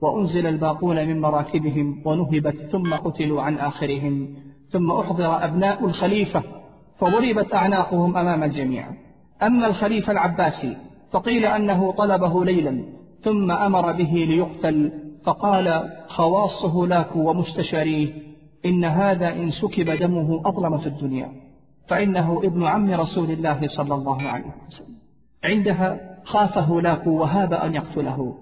وأنزل 0.00 0.46
الباقون 0.46 1.08
من 1.08 1.20
مراكبهم 1.20 2.02
ونهبت 2.04 2.56
ثم 2.72 2.94
قتلوا 2.94 3.42
عن 3.42 3.58
آخرهم. 3.58 4.36
ثم 4.70 4.90
أحضر 4.90 5.44
أبناء 5.44 5.84
الخليفة 5.84 6.42
فضربت 6.98 7.54
أعناقهم 7.54 8.16
أمام 8.16 8.42
الجميع. 8.42 8.86
أما 9.42 9.66
الخليفة 9.66 10.12
العباسي 10.12 10.76
فقيل 11.12 11.44
أنه 11.44 11.92
طلبه 11.92 12.44
ليلا 12.44 12.84
ثم 13.24 13.50
أمر 13.50 13.92
به 13.92 14.12
ليقتل 14.28 14.92
فقال 15.24 15.90
خواص 16.08 16.64
هولاكو 16.64 17.30
ومستشاريه 17.30 18.12
إن 18.64 18.84
هذا 18.84 19.32
إن 19.32 19.50
سكب 19.50 19.84
دمه 19.84 20.42
أظلم 20.44 20.78
في 20.78 20.86
الدنيا. 20.86 21.32
فإنه 21.88 22.40
ابن 22.44 22.66
عم 22.66 22.90
رسول 22.90 23.30
الله 23.30 23.66
صلى 23.66 23.94
الله 23.94 24.18
عليه 24.22 24.52
وسلم. 24.68 24.96
عندها 25.44 26.00
خاف 26.24 26.58
هولاكو 26.58 27.10
وهاب 27.10 27.52
أن 27.52 27.74
يقتله. 27.74 28.34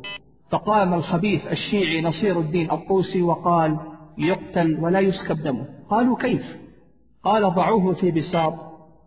فقام 0.51 0.95
الخبيث 0.95 1.47
الشيعي 1.47 2.03
نصير 2.03 2.41
الدين 2.41 2.71
الطوسي 2.71 3.23
وقال 3.23 3.77
يقتل 4.19 4.79
ولا 4.81 5.01
يسكب 5.01 5.43
دمه. 5.43 5.67
قالوا 5.91 6.17
كيف؟ 6.17 6.62
قال 7.25 7.55
ضعوه 7.55 7.95
في 7.95 8.11
بساط 8.11 8.55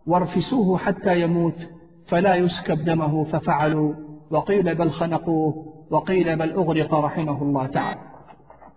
وارفسوه 0.06 0.78
حتى 0.78 1.20
يموت 1.20 1.68
فلا 2.08 2.34
يسكب 2.34 2.84
دمه 2.84 3.24
ففعلوا 3.24 3.94
وقيل 4.30 4.74
بل 4.74 4.90
خنقوه 4.90 5.66
وقيل 5.90 6.36
بل 6.36 6.52
أغرق 6.52 6.94
رحمه 6.94 7.42
الله 7.42 7.66
تعالى. 7.66 8.00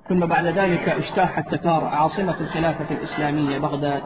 ثم 0.09 0.19
بعد 0.25 0.45
ذلك 0.45 0.89
اجتاح 0.89 1.37
التتار 1.37 1.85
عاصمة 1.85 2.35
الخلافة 2.41 2.95
الإسلامية 2.95 3.59
بغداد 3.59 4.01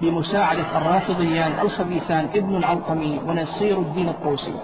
بمساعدة 0.00 0.78
الرافضيان 0.78 1.60
الخبيثان 1.60 2.24
ابن 2.24 2.56
العلقمي 2.56 3.18
ونصير 3.26 3.78
الدين 3.78 4.08
الطوسي. 4.08 4.54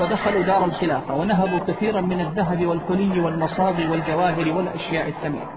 ودخلوا 0.00 0.42
دار 0.42 0.64
الخلافة 0.64 1.14
ونهبوا 1.16 1.58
كثيرا 1.58 2.00
من 2.00 2.20
الذهب 2.20 2.66
والحلي 2.66 3.20
والمصاب 3.20 3.90
والجواهر 3.90 4.48
والأشياء 4.48 5.08
الثمينة. 5.08 5.50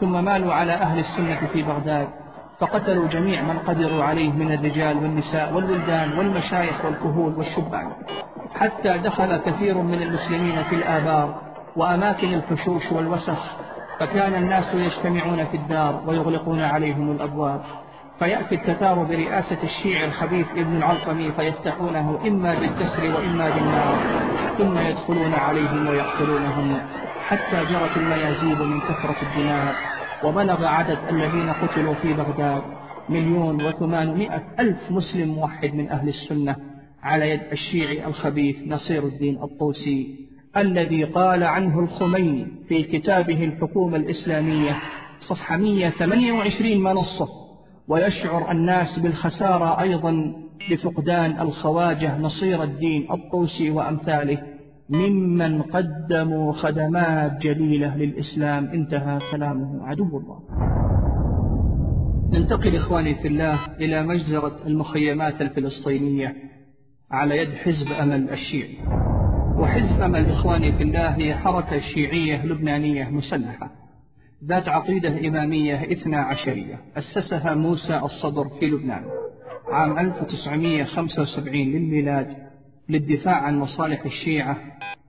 ثم 0.00 0.24
مالوا 0.24 0.52
على 0.52 0.72
أهل 0.72 0.98
السنة 0.98 1.46
في 1.52 1.62
بغداد 1.62 2.08
فقتلوا 2.60 3.08
جميع 3.08 3.42
من 3.42 3.58
قدروا 3.58 4.04
عليه 4.04 4.32
من 4.32 4.52
الرجال 4.52 4.96
والنساء 4.96 5.52
والولدان 5.52 6.18
والمشايخ 6.18 6.84
والكهول 6.84 7.34
والشبان. 7.36 7.92
حتى 8.54 8.98
دخل 8.98 9.36
كثير 9.36 9.74
من 9.74 10.02
المسلمين 10.02 10.62
في 10.62 10.74
الآبار 10.74 11.34
وأماكن 11.76 12.34
الفشوش 12.34 12.92
والوسخ 12.92 13.56
فكان 14.00 14.34
الناس 14.34 14.74
يجتمعون 14.74 15.44
في 15.44 15.56
الدار 15.56 16.02
ويغلقون 16.06 16.60
عليهم 16.60 17.10
الأبواب. 17.10 17.62
فيأتي 18.18 18.54
التتار 18.54 18.94
برئاسة 18.94 19.62
الشيع 19.62 20.04
الخبيث 20.04 20.46
ابن 20.50 20.76
العلقمي 20.76 21.32
فيفتحونه 21.32 22.18
إما 22.26 22.54
بالكسر 22.54 23.14
وإما 23.14 23.50
بالنار 23.50 23.96
ثم 24.58 24.78
يدخلون 24.78 25.34
عليهم 25.34 25.86
ويقتلونهم. 25.86 26.78
حتى 27.28 27.64
جرت 27.64 27.96
الميازيب 27.96 28.62
من 28.62 28.80
كثرة 28.80 29.16
الدماء. 29.22 29.74
وبلغ 30.24 30.64
عدد 30.64 30.98
الذين 31.10 31.50
قتلوا 31.50 31.94
في 31.94 32.12
بغداد 32.12 32.62
مليون 33.08 33.54
وثمانمائة 33.54 34.42
ألف 34.60 34.90
مسلم 34.90 35.28
موحد 35.28 35.74
من 35.74 35.88
أهل 35.88 36.08
السنة 36.08 36.56
على 37.02 37.30
يد 37.30 37.40
الشيعي 37.52 38.06
الخبيث 38.06 38.56
نصير 38.66 39.02
الدين 39.06 39.42
الطوسي 39.42 40.26
الذي 40.56 41.04
قال 41.04 41.44
عنه 41.44 41.80
الخميني 41.80 42.46
في 42.68 42.82
كتابه 42.82 43.44
الحكومة 43.44 43.96
الإسلامية 43.96 44.76
صفحة 45.20 45.56
128 45.56 46.82
منصة 46.82 47.28
ويشعر 47.88 48.50
الناس 48.50 48.98
بالخسارة 48.98 49.80
أيضا 49.80 50.34
بفقدان 50.70 51.40
الخواجة 51.40 52.18
نصير 52.18 52.62
الدين 52.62 53.12
الطوسي 53.12 53.70
وأمثاله. 53.70 54.42
ممن 54.90 55.62
قدموا 55.62 56.52
خدمات 56.52 57.38
جليلة 57.38 57.96
للإسلام. 57.96 58.64
انتهى 58.64 59.18
كلامه. 59.32 59.86
عدو 59.86 60.18
الله. 60.18 60.40
ننتقل 62.32 62.76
إخواني 62.76 63.14
في 63.14 63.28
الله 63.28 63.58
إلى 63.80 64.02
مجزرة 64.02 64.66
المخيمات 64.66 65.40
الفلسطينية 65.40 66.36
على 67.10 67.38
يد 67.38 67.54
حزب 67.54 68.02
أمل 68.02 68.30
الشيعي. 68.30 68.78
وحزب 69.58 70.02
أمل 70.02 70.30
إخواني 70.30 70.72
في 70.72 70.82
الله 70.82 71.16
هي 71.16 71.34
حركة 71.34 71.80
شيعية 71.80 72.46
لبنانية 72.46 73.04
مسلحة. 73.04 73.70
ذات 74.44 74.68
عقيدة 74.68 75.28
إمامية 75.28 75.92
إثنى 75.92 76.16
عشرية. 76.16 76.80
أسسها 76.96 77.54
موسى 77.54 77.98
الصدر 77.98 78.44
في 78.60 78.66
لبنان. 78.66 79.04
عام 79.72 79.98
1975 79.98 81.72
للميلاد. 81.72 82.45
للدفاع 82.88 83.34
عن 83.34 83.58
مصالح 83.58 84.04
الشيعة 84.04 84.56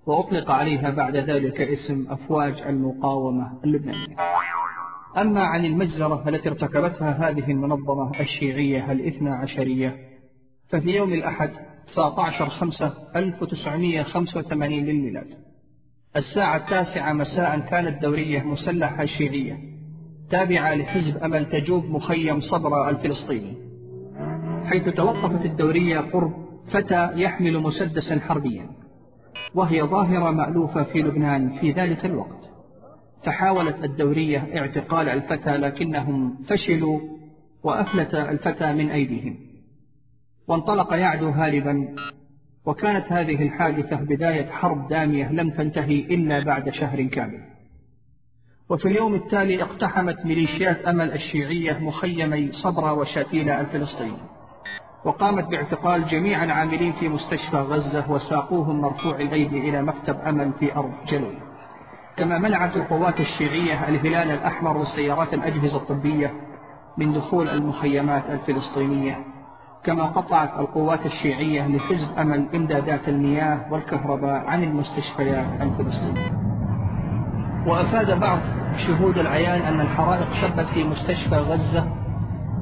وأطلق 0.05 0.51
عليها 0.51 0.89
بعد 0.89 1.15
ذلك 1.15 1.61
اسم 1.61 2.07
أفواج 2.09 2.61
المقاومة 2.61 3.59
اللبنانية. 3.63 4.15
أما 5.17 5.43
عن 5.43 5.65
المجزرة 5.65 6.29
التي 6.29 6.49
ارتكبتها 6.49 7.29
هذه 7.29 7.51
المنظمة 7.51 8.11
الشيعية 8.19 8.91
الاثنى 8.91 9.29
عشرية 9.29 9.95
ففي 10.69 10.95
يوم 10.95 11.13
الأحد 11.13 11.49
19 11.87 12.49
5 12.49 12.93
1985 13.15 14.85
للميلاد. 14.85 15.27
الساعة 16.15 16.57
التاسعة 16.57 17.13
مساء 17.13 17.59
كانت 17.59 18.01
دورية 18.01 18.41
مسلحة 18.41 19.05
شيعية 19.05 19.59
تابعة 20.29 20.75
لحزب 20.75 21.17
أمل 21.17 21.49
تجوب 21.49 21.85
مخيم 21.85 22.41
صبرا 22.41 22.89
الفلسطيني. 22.89 23.57
حيث 24.65 24.89
توقفت 24.89 25.45
الدورية 25.45 25.99
قرب 25.99 26.46
فتى 26.71 27.11
يحمل 27.15 27.59
مسدسا 27.59 28.19
حربيا 28.19 28.69
وهي 29.55 29.83
ظاهرة 29.83 30.31
مألوفة 30.31 30.83
في 30.83 31.01
لبنان 31.01 31.59
في 31.59 31.71
ذلك 31.71 32.05
الوقت. 32.05 32.51
فحاولت 33.23 33.83
الدورية 33.83 34.47
اعتقال 34.57 35.09
الفتى 35.09 35.57
لكنهم 35.57 36.43
فشلوا 36.49 36.99
وأفلت 37.63 38.15
الفتى 38.15 38.73
من 38.73 38.89
أيديهم. 38.89 39.37
وانطلق 40.47 40.93
يعدو 40.93 41.29
هاربا 41.29 41.95
وكانت 42.65 43.11
هذه 43.11 43.43
الحادثة 43.43 43.95
بداية 43.95 44.49
حرب 44.51 44.87
دامية 44.87 45.31
لم 45.31 45.49
تنتهي 45.49 45.99
إلا 45.99 46.43
بعد 46.43 46.69
شهر 46.69 47.03
كامل. 47.03 47.41
وفي 48.69 48.87
اليوم 48.87 49.15
التالي 49.15 49.63
اقتحمت 49.63 50.25
ميليشيات 50.25 50.85
أمل 50.85 51.13
الشيعية 51.13 51.79
مخيمي 51.79 52.51
صبرا 52.51 52.91
وشاتيلا 52.91 53.61
الفلسطيني. 53.61 54.36
وقامت 55.05 55.47
باعتقال 55.47 56.07
جميع 56.07 56.43
العاملين 56.43 56.93
في 56.93 57.09
مستشفى 57.09 57.57
غزة 57.57 58.11
وساقوهم 58.11 58.81
مرفوع 58.81 59.15
الأيدي 59.15 59.69
إلى 59.69 59.81
مكتب 59.81 60.19
أمل 60.19 60.51
في 60.59 60.75
أرض 60.75 60.91
جلول 61.07 61.33
كما 62.17 62.37
منعت 62.37 62.75
القوات 62.75 63.19
الشيعية 63.19 63.89
الهلال 63.89 64.31
الأحمر 64.31 64.77
وسيارات 64.77 65.33
الأجهزة 65.33 65.77
الطبية 65.77 66.33
من 66.97 67.13
دخول 67.13 67.49
المخيمات 67.49 68.23
الفلسطينية. 68.29 69.17
كما 69.83 70.05
قطعت 70.05 70.59
القوات 70.59 71.05
الشيعية 71.05 71.67
لحزب 71.67 72.07
أمل 72.17 72.47
إمدادات 72.55 73.09
المياه 73.09 73.59
والكهرباء 73.71 74.45
عن 74.45 74.63
المستشفيات 74.63 75.45
الفلسطينية. 75.61 76.31
وأفاد 77.67 78.19
بعض 78.19 78.39
شهود 78.87 79.17
العيان 79.17 79.61
أن 79.61 79.81
الحرائق 79.81 80.33
شبت 80.33 80.65
في 80.73 80.83
مستشفى 80.83 81.35
غزة 81.35 81.87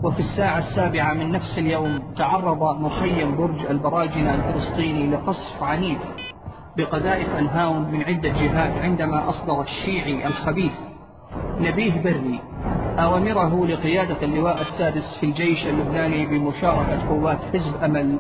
وفي 0.06 0.20
الساعة 0.20 0.60
السابعة 0.60 1.14
من 1.14 1.32
نفس 1.32 1.58
اليوم 1.58 2.00
تعرض 2.18 2.82
مخيم 2.82 3.36
برج 3.36 3.66
البراجنة 3.66 4.36
الفلسطيني 4.36 5.08
لقصف 5.08 5.64
عنيف 5.64 6.00
بقذائف 6.78 7.36
الهاون 7.40 7.92
من 7.92 8.04
عدة 8.04 8.30
جهات 8.30 8.78
عندما 8.78 9.30
أصدر 9.30 9.62
الشيعي 9.62 10.28
الخبيث 10.28 10.72
نبيه 11.60 12.02
بري 12.02 12.40
أوامره 13.00 13.66
لقيادة 13.66 14.24
اللواء 14.24 14.62
السادس 14.62 15.18
في 15.20 15.26
الجيش 15.26 15.66
اللبناني 15.66 16.26
بمشاركة 16.26 17.10
قوات 17.10 17.40
حزب 17.54 17.84
أمل 17.84 18.20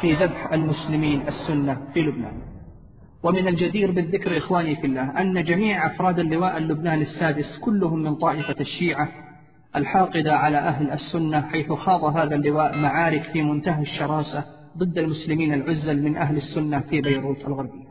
في 0.00 0.10
ذبح 0.10 0.52
المسلمين 0.52 1.28
السنة 1.28 1.80
في 1.94 2.00
لبنان. 2.00 2.42
ومن 3.22 3.48
الجدير 3.48 3.90
بالذكر 3.90 4.38
إخواني 4.38 4.76
في 4.76 4.86
الله 4.86 5.20
أن 5.20 5.44
جميع 5.44 5.86
أفراد 5.86 6.18
اللواء 6.18 6.56
اللبناني 6.56 7.02
السادس 7.02 7.58
كلهم 7.58 7.98
من 7.98 8.14
طائفة 8.14 8.60
الشيعة 8.60 9.08
الحاقدة 9.76 10.36
على 10.36 10.58
أهل 10.58 10.90
السنة 10.90 11.40
حيث 11.40 11.72
خاض 11.72 12.04
هذا 12.16 12.34
اللواء 12.34 12.78
معارك 12.82 13.22
في 13.22 13.42
منتهى 13.42 13.82
الشراسة 13.82 14.44
ضد 14.78 14.98
المسلمين 14.98 15.54
العزل 15.54 16.02
من 16.02 16.16
أهل 16.16 16.36
السنة 16.36 16.80
في 16.80 17.00
بيروت 17.00 17.40
الغربية. 17.40 17.90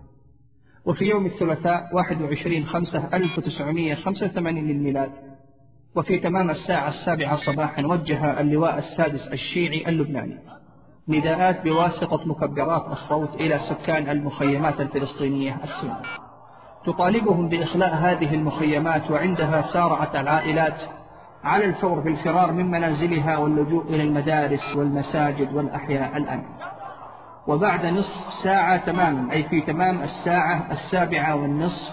وفي 0.86 1.06
يوم 1.06 1.26
الثلاثاء 1.26 1.89
21 1.94 2.65
5 2.65 3.10
1985 3.13 4.68
للميلاد 4.68 5.12
وفي 5.96 6.20
تمام 6.20 6.50
الساعة 6.50 6.89
السابعة 6.89 7.38
صباحا 7.38 7.86
وجه 7.86 8.39
اللواء 8.39 8.78
السادس 8.78 9.28
الشيعي 9.28 9.89
اللبناني. 9.89 10.38
نداءات 11.08 11.63
بواسطة 11.63 12.28
مكبرات 12.28 12.92
الصوت 12.92 13.36
إلى 13.36 13.60
سكان 13.60 14.10
المخيمات 14.10 14.82
الفلسطينية 14.82 15.60
السنة. 15.63 16.02
تطالبهم 16.86 17.50
بإخلاء 17.50 17.96
هذه 17.96 18.34
المخيمات 18.34 19.12
وعندها 19.12 19.62
سارعت 19.62 20.15
العائلات 20.15 20.98
على 21.43 21.65
الفور 21.65 21.99
بالفرار 21.99 22.52
من 22.52 22.71
منازلها 22.71 23.38
واللجوء 23.38 23.84
إلى 23.89 24.04
المدارس 24.04 24.75
والمساجد 24.75 25.54
والأحياء 25.54 26.17
الآن. 26.17 26.43
وبعد 27.47 27.86
نصف 27.86 28.34
ساعة 28.34 28.78
تماما 28.78 29.34
أي 29.34 29.43
في 29.43 29.62
تمام 29.62 30.04
الساعة 30.04 30.67
السابعة 30.71 31.36
والنصف 31.36 31.91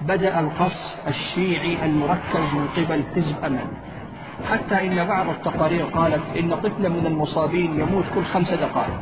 بدأ 0.00 0.40
القصف 0.40 0.96
الشيعي 1.08 1.84
المركز 1.84 2.54
من 2.54 2.68
قبل 2.76 3.04
حزب 3.14 3.44
أمل 3.44 3.66
حتى 4.50 4.74
إن 4.86 5.08
بعض 5.08 5.28
التقارير 5.28 5.84
قالت 5.84 6.22
إن 6.38 6.50
طفلا 6.50 6.88
من 6.88 7.06
المصابين 7.06 7.80
يموت 7.80 8.04
كل 8.14 8.24
خمس 8.24 8.50
دقائق 8.50 9.00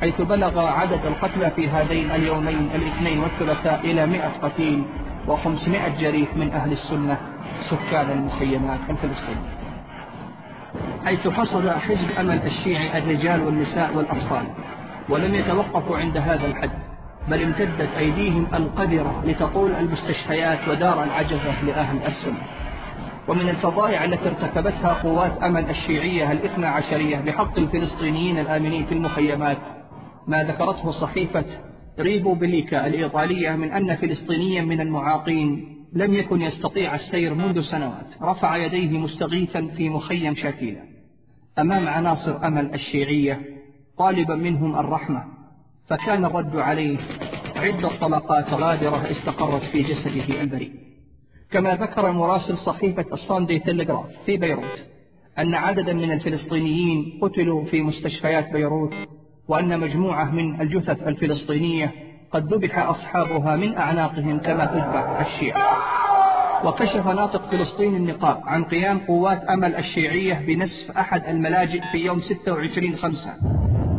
حيث 0.00 0.20
بلغ 0.20 0.66
عدد 0.66 1.06
القتلى 1.06 1.50
في 1.50 1.68
هذين 1.68 2.10
اليومين 2.10 2.70
الاثنين 2.74 3.20
والثلاثاء 3.20 3.80
إلى 3.80 4.06
مئة 4.06 4.28
قتيل 4.42 4.84
وخمسمائة 5.28 6.00
جريح 6.00 6.36
من 6.36 6.52
أهل 6.52 6.72
السنة. 6.72 7.18
سكان 7.70 8.10
المخيمات 8.10 8.80
الفلسطينية 8.90 9.64
حيث 11.04 11.28
حصد 11.28 11.68
حزب 11.68 12.10
أمل 12.20 12.40
الشيعي 12.46 12.98
الرجال 12.98 13.46
والنساء 13.46 13.96
والأطفال 13.96 14.46
ولم 15.08 15.34
يتوقفوا 15.34 15.96
عند 15.96 16.16
هذا 16.16 16.46
الحد 16.46 16.70
بل 17.28 17.42
امتدت 17.42 17.88
أيديهم 17.98 18.46
القذرة 18.54 19.22
لتطول 19.26 19.72
المستشفيات 19.72 20.68
ودار 20.68 21.02
العجزة 21.02 21.62
لأهل 21.62 22.06
السنة. 22.06 22.42
ومن 23.28 23.48
الفظائع 23.48 24.04
التي 24.04 24.28
ارتكبتها 24.28 25.02
قوات 25.02 25.42
أمل 25.42 25.70
الشيعية 25.70 26.32
الاثنى 26.32 26.66
عشرية 26.66 27.16
بحق 27.16 27.58
الفلسطينيين 27.58 28.38
الآمنين 28.38 28.86
في 28.86 28.94
المخيمات 28.94 29.58
ما 30.26 30.44
ذكرته 30.44 30.90
صحيفة 30.90 31.44
ريبو 32.00 32.34
بليكا 32.34 32.86
الإيطالية 32.86 33.50
من 33.50 33.72
أن 33.72 33.96
فلسطينيا 33.96 34.62
من 34.62 34.80
المعاقين. 34.80 35.74
لم 35.94 36.14
يكن 36.14 36.42
يستطيع 36.42 36.94
السير 36.94 37.34
منذ 37.34 37.62
سنوات. 37.62 38.06
رفع 38.22 38.56
يديه 38.56 38.98
مستغيثا 38.98 39.66
في 39.76 39.88
مخيم 39.88 40.36
شاكيلة 40.36 40.80
أمام 41.58 41.88
عناصر 41.88 42.46
أمل 42.46 42.74
الشيعية 42.74 43.40
طالبا 43.98 44.34
منهم 44.34 44.78
الرحمة. 44.78 45.24
فكان 45.86 46.24
الرد 46.24 46.56
عليه 46.56 46.98
عدة 47.56 47.88
طلقات 48.00 48.50
غادرة 48.50 49.10
استقرت 49.10 49.62
في 49.62 49.82
جسده 49.82 50.42
البريء. 50.42 50.72
كما 51.50 51.74
ذكر 51.74 52.12
مراسل 52.12 52.58
صحيفة 52.58 53.06
الصاندي 53.12 53.58
تلغراف 53.58 54.06
في 54.26 54.36
بيروت 54.36 54.84
أن 55.38 55.54
عددا 55.54 55.92
من 55.92 56.12
الفلسطينيين 56.12 57.18
قتلوا 57.22 57.64
في 57.64 57.82
مستشفيات 57.82 58.52
بيروت 58.52 58.94
وأن 59.48 59.80
مجموعة 59.80 60.30
من 60.30 60.60
الجثث 60.60 61.02
الفلسطينية 61.08 61.92
قد 62.34 62.54
ذبح 62.54 62.78
أصحابها 62.78 63.56
من 63.56 63.78
أعناقهم 63.78 64.38
كما 64.38 64.64
تذبح 64.64 65.26
الشيعة. 65.26 65.94
وكشف 66.64 67.06
ناطق 67.06 67.50
فلسطين 67.50 67.96
النقاب 67.96 68.40
عن 68.46 68.64
قيام 68.64 68.98
قوات 68.98 69.44
أمل 69.44 69.74
الشيعية 69.74 70.34
بنسف 70.46 70.98
أحد 70.98 71.24
الملاجئ 71.24 71.80
في 71.92 71.98
يوم 71.98 72.20
26 72.20 72.96
5 72.96 73.30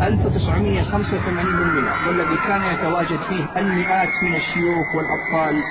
1985 0.01 1.45
للميلاد 1.45 2.07
والذي 2.07 2.37
كان 2.47 2.61
يتواجد 2.73 3.19
فيه 3.29 3.59
المئات 3.59 4.09
من 4.23 4.35
الشيوخ 4.35 4.85
والأطفال 4.95 5.63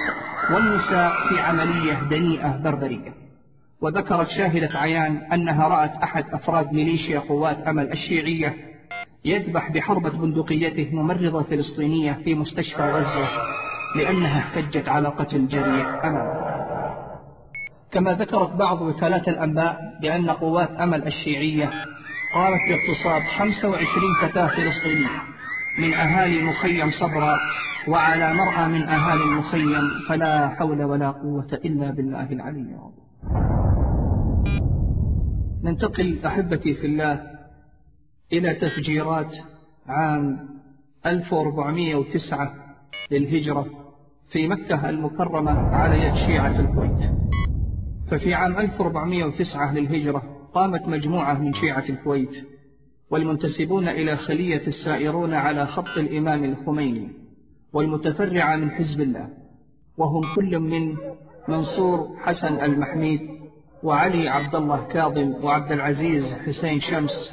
والنساء 0.50 1.12
في 1.28 1.40
عملية 1.40 1.94
دنيئة 2.10 2.56
بربرية. 2.64 3.12
وذكرت 3.80 4.28
شاهدة 4.28 4.78
عيان 4.78 5.16
أنها 5.32 5.68
رأت 5.68 5.92
أحد 6.02 6.24
أفراد 6.32 6.72
ميليشيا 6.72 7.18
قوات 7.18 7.58
أمل 7.68 7.92
الشيعية 7.92 8.73
يذبح 9.24 9.72
بحربة 9.72 10.10
بندقيته 10.10 10.90
ممرضة 10.92 11.42
فلسطينية 11.42 12.12
في 12.24 12.34
مستشفى 12.34 12.82
غزة 12.82 13.28
لأنها 13.96 14.38
احتجت 14.38 14.88
على 14.88 15.08
قتل 15.08 15.48
جريح 15.48 16.04
أمل 16.04 16.44
كما 17.92 18.12
ذكرت 18.12 18.50
بعض 18.52 18.82
وكالات 18.82 19.28
الأنباء 19.28 19.98
بأن 20.02 20.30
قوات 20.30 20.70
أمل 20.70 21.06
الشيعية 21.06 21.70
قامت 22.34 22.60
باغتصاب 22.68 23.22
25 23.38 24.14
فتاة 24.22 24.46
فلسطينية 24.46 25.22
من 25.78 25.94
أهالي 25.94 26.42
مخيم 26.42 26.90
صبرا 26.90 27.36
وعلى 27.88 28.34
مرأى 28.34 28.68
من 28.68 28.82
أهالي 28.82 29.24
المخيم 29.24 29.90
فلا 30.08 30.48
حول 30.48 30.82
ولا 30.84 31.10
قوة 31.10 31.48
إلا 31.64 31.90
بالله 31.90 32.32
العلي 32.32 32.60
العظيم. 32.60 33.04
ننتقل 35.64 36.18
أحبتي 36.26 36.74
في 36.74 36.86
الله 36.86 37.33
إلى 38.32 38.54
تفجيرات 38.54 39.34
عام 39.86 40.48
1409 41.06 42.54
للهجرة 43.10 43.66
في 44.30 44.48
مكة 44.48 44.88
المكرمة 44.90 45.50
على 45.76 46.04
يد 46.06 46.14
شيعة 46.14 46.60
الكويت. 46.60 47.10
ففي 48.10 48.34
عام 48.34 48.58
1409 48.58 49.72
للهجرة 49.74 50.22
قامت 50.54 50.88
مجموعة 50.88 51.34
من 51.38 51.52
شيعة 51.52 51.84
الكويت 51.88 52.44
والمنتسبون 53.10 53.88
إلى 53.88 54.16
خلية 54.16 54.66
السائرون 54.66 55.34
على 55.34 55.66
خط 55.66 55.98
الإمام 55.98 56.44
الخميني 56.44 57.08
والمتفرعة 57.72 58.56
من 58.56 58.70
حزب 58.70 59.00
الله 59.00 59.28
وهم 59.98 60.22
كل 60.36 60.58
من 60.58 60.96
منصور 61.48 62.16
حسن 62.18 62.54
المحميد 62.64 63.20
وعلي 63.82 64.28
عبد 64.28 64.54
الله 64.54 64.84
كاظم 64.92 65.44
وعبد 65.44 65.72
العزيز 65.72 66.24
حسين 66.24 66.80
شمس 66.80 67.30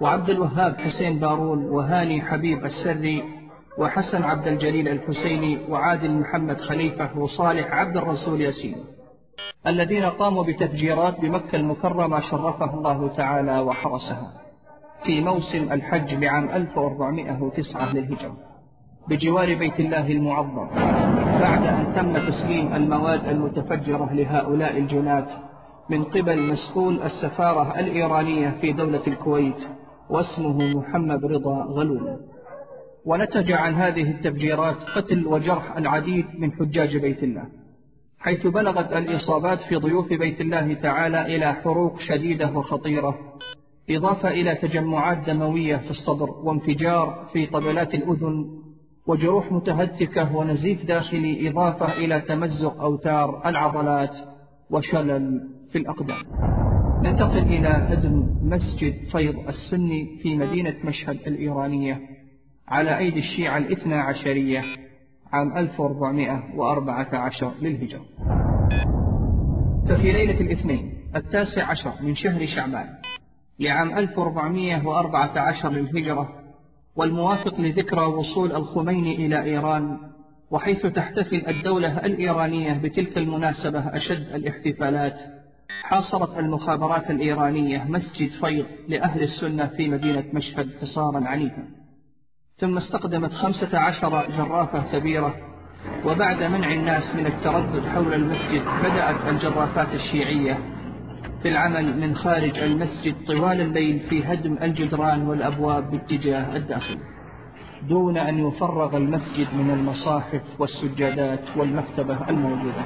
وعبد 0.00 0.30
الوهاب 0.30 0.80
حسين 0.80 1.18
بارون 1.18 1.64
وهاني 1.64 2.22
حبيب 2.22 2.64
السري 2.64 3.24
وحسن 3.78 4.22
عبد 4.22 4.46
الجليل 4.46 4.88
الحسيني 4.88 5.58
وعادل 5.68 6.10
محمد 6.10 6.60
خليفة 6.60 7.18
وصالح 7.18 7.72
عبد 7.72 7.96
الرسول 7.96 8.40
ياسين 8.40 8.76
الذين 9.66 10.04
قاموا 10.04 10.44
بتفجيرات 10.44 11.20
بمكة 11.20 11.56
المكرمة 11.56 12.20
شرفها 12.20 12.74
الله 12.74 13.08
تعالى 13.16 13.58
وحرسها 13.60 14.32
في 15.04 15.20
موسم 15.20 15.72
الحج 15.72 16.14
لعام 16.14 16.48
1409 16.48 17.94
للهجرة 17.94 18.36
بجوار 19.08 19.54
بيت 19.54 19.80
الله 19.80 20.06
المعظم 20.12 20.68
بعد 21.40 21.66
أن 21.66 21.92
تم 21.96 22.12
تسليم 22.12 22.74
المواد 22.74 23.28
المتفجرة 23.28 24.12
لهؤلاء 24.12 24.78
الجنات 24.78 25.28
من 25.90 26.04
قبل 26.04 26.52
مسؤول 26.52 27.02
السفارة 27.02 27.78
الإيرانية 27.80 28.56
في 28.60 28.72
دولة 28.72 29.02
الكويت 29.06 29.68
واسمه 30.10 30.78
محمد 30.78 31.24
رضا 31.24 31.64
غلول. 31.64 32.16
ونتج 33.06 33.52
عن 33.52 33.74
هذه 33.74 34.10
التفجيرات 34.10 34.76
قتل 34.76 35.26
وجرح 35.26 35.76
العديد 35.76 36.26
من 36.38 36.52
حجاج 36.52 36.96
بيت 36.96 37.22
الله 37.22 37.44
حيث 38.18 38.46
بلغت 38.46 38.92
الإصابات 38.92 39.60
في 39.60 39.76
ضيوف 39.76 40.08
بيت 40.08 40.40
الله 40.40 40.74
تعالى 40.74 41.36
إلى 41.36 41.52
حروق 41.52 42.00
شديدة 42.00 42.50
وخطيرة 42.50 43.18
إضافة 43.90 44.28
إلى 44.28 44.54
تجمعات 44.54 45.18
دموية 45.26 45.76
في 45.76 45.90
الصدر 45.90 46.30
وانفجار 46.30 47.28
في 47.32 47.46
طبلات 47.46 47.94
الأذن 47.94 48.46
وجروح 49.06 49.52
متهتكة 49.52 50.36
ونزيف 50.36 50.84
داخلي 50.84 51.48
إضافة 51.48 52.04
إلى 52.04 52.20
تمزق 52.20 52.80
أوتار 52.80 53.48
العضلات 53.48 54.14
وشلل 54.70 55.48
في 55.72 55.78
الأقدام. 55.78 56.16
ننتقل 57.06 57.38
إلى 57.38 57.68
هدم 57.68 58.26
مسجد 58.42 58.94
فيض 59.12 59.48
السني 59.48 60.18
في 60.22 60.36
مدينة 60.36 60.74
مشهد 60.84 61.18
الإيرانية 61.26 62.00
على 62.68 62.98
أيدي 62.98 63.18
الشيعة 63.18 63.58
الاثنى 63.58 63.94
عشرية 63.94 64.60
عام 65.32 65.56
1414 65.58 67.52
للهجرة. 67.62 68.04
ففي 69.88 70.12
ليلة 70.12 70.40
الاثنين 70.40 70.92
التاسع 71.16 71.70
عشر 71.70 71.92
من 72.02 72.16
شهر 72.16 72.46
شعبان 72.46 72.86
لعام 73.60 73.98
1414 73.98 75.70
للهجرة 75.70 76.28
والموافق 76.96 77.60
لذكرى 77.60 78.04
وصول 78.04 78.52
الخميني 78.52 79.26
إلى 79.26 79.42
إيران 79.42 79.98
وحيث 80.50 80.86
تحتفل 80.86 81.42
الدولة 81.48 81.98
الإيرانية 82.06 82.72
بتلك 82.72 83.18
المناسبة 83.18 83.78
أشد 83.96 84.34
الاحتفالات. 84.34 85.35
حاصرت 85.82 86.38
المخابرات 86.38 87.10
الإيرانية 87.10 87.84
مسجد 87.88 88.30
فيض 88.30 88.66
لأهل 88.88 89.22
السنة 89.22 89.66
في 89.66 89.88
مدينة 89.88 90.24
مشهد 90.32 90.70
حصارا 90.80 91.20
عنيفا. 91.28 91.68
ثم 92.58 92.76
استخدمت 92.76 93.32
خمسة 93.32 93.78
عشر 93.78 94.10
جرافة 94.36 94.92
كبيرة 94.92 95.34
وبعد 96.04 96.42
منع 96.42 96.72
الناس 96.72 97.04
من 97.14 97.26
التردد 97.26 97.86
حول 97.86 98.14
المسجد 98.14 98.62
بدأت 98.84 99.28
الجرافات 99.28 99.94
الشيعية 99.94 100.58
في 101.42 101.48
العمل 101.48 102.00
من 102.00 102.16
خارج 102.16 102.58
المسجد 102.58 103.14
طوال 103.26 103.60
الليل 103.60 104.00
في 104.00 104.24
هدم 104.24 104.58
الجدران 104.62 105.28
والأبواب 105.28 105.90
باتجاه 105.90 106.56
الداخل 106.56 106.98
دون 107.88 108.16
أن 108.16 108.48
يفرغ 108.48 108.96
المسجد 108.96 109.54
من 109.54 109.70
المصاحف 109.70 110.42
والسجادات 110.58 111.56
والمكتبة 111.56 112.28
الموجودة. 112.30 112.84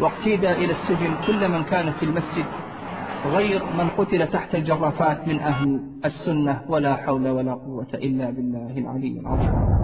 واقتيد 0.00 0.44
إلى 0.44 0.72
السجن 0.72 1.14
كل 1.26 1.48
من 1.48 1.62
كان 1.62 1.92
في 1.92 2.02
المسجد 2.02 2.46
غير 3.26 3.62
من 3.78 3.88
قتل 3.88 4.26
تحت 4.26 4.54
الجرافات 4.54 5.28
من 5.28 5.38
أهل 5.40 5.80
السنة 6.04 6.60
ولا 6.68 6.96
حول 6.96 7.28
ولا 7.28 7.54
قوة 7.54 7.86
إلا 7.94 8.30
بالله 8.30 8.78
العلي 8.78 9.20
العظيم. 9.20 9.76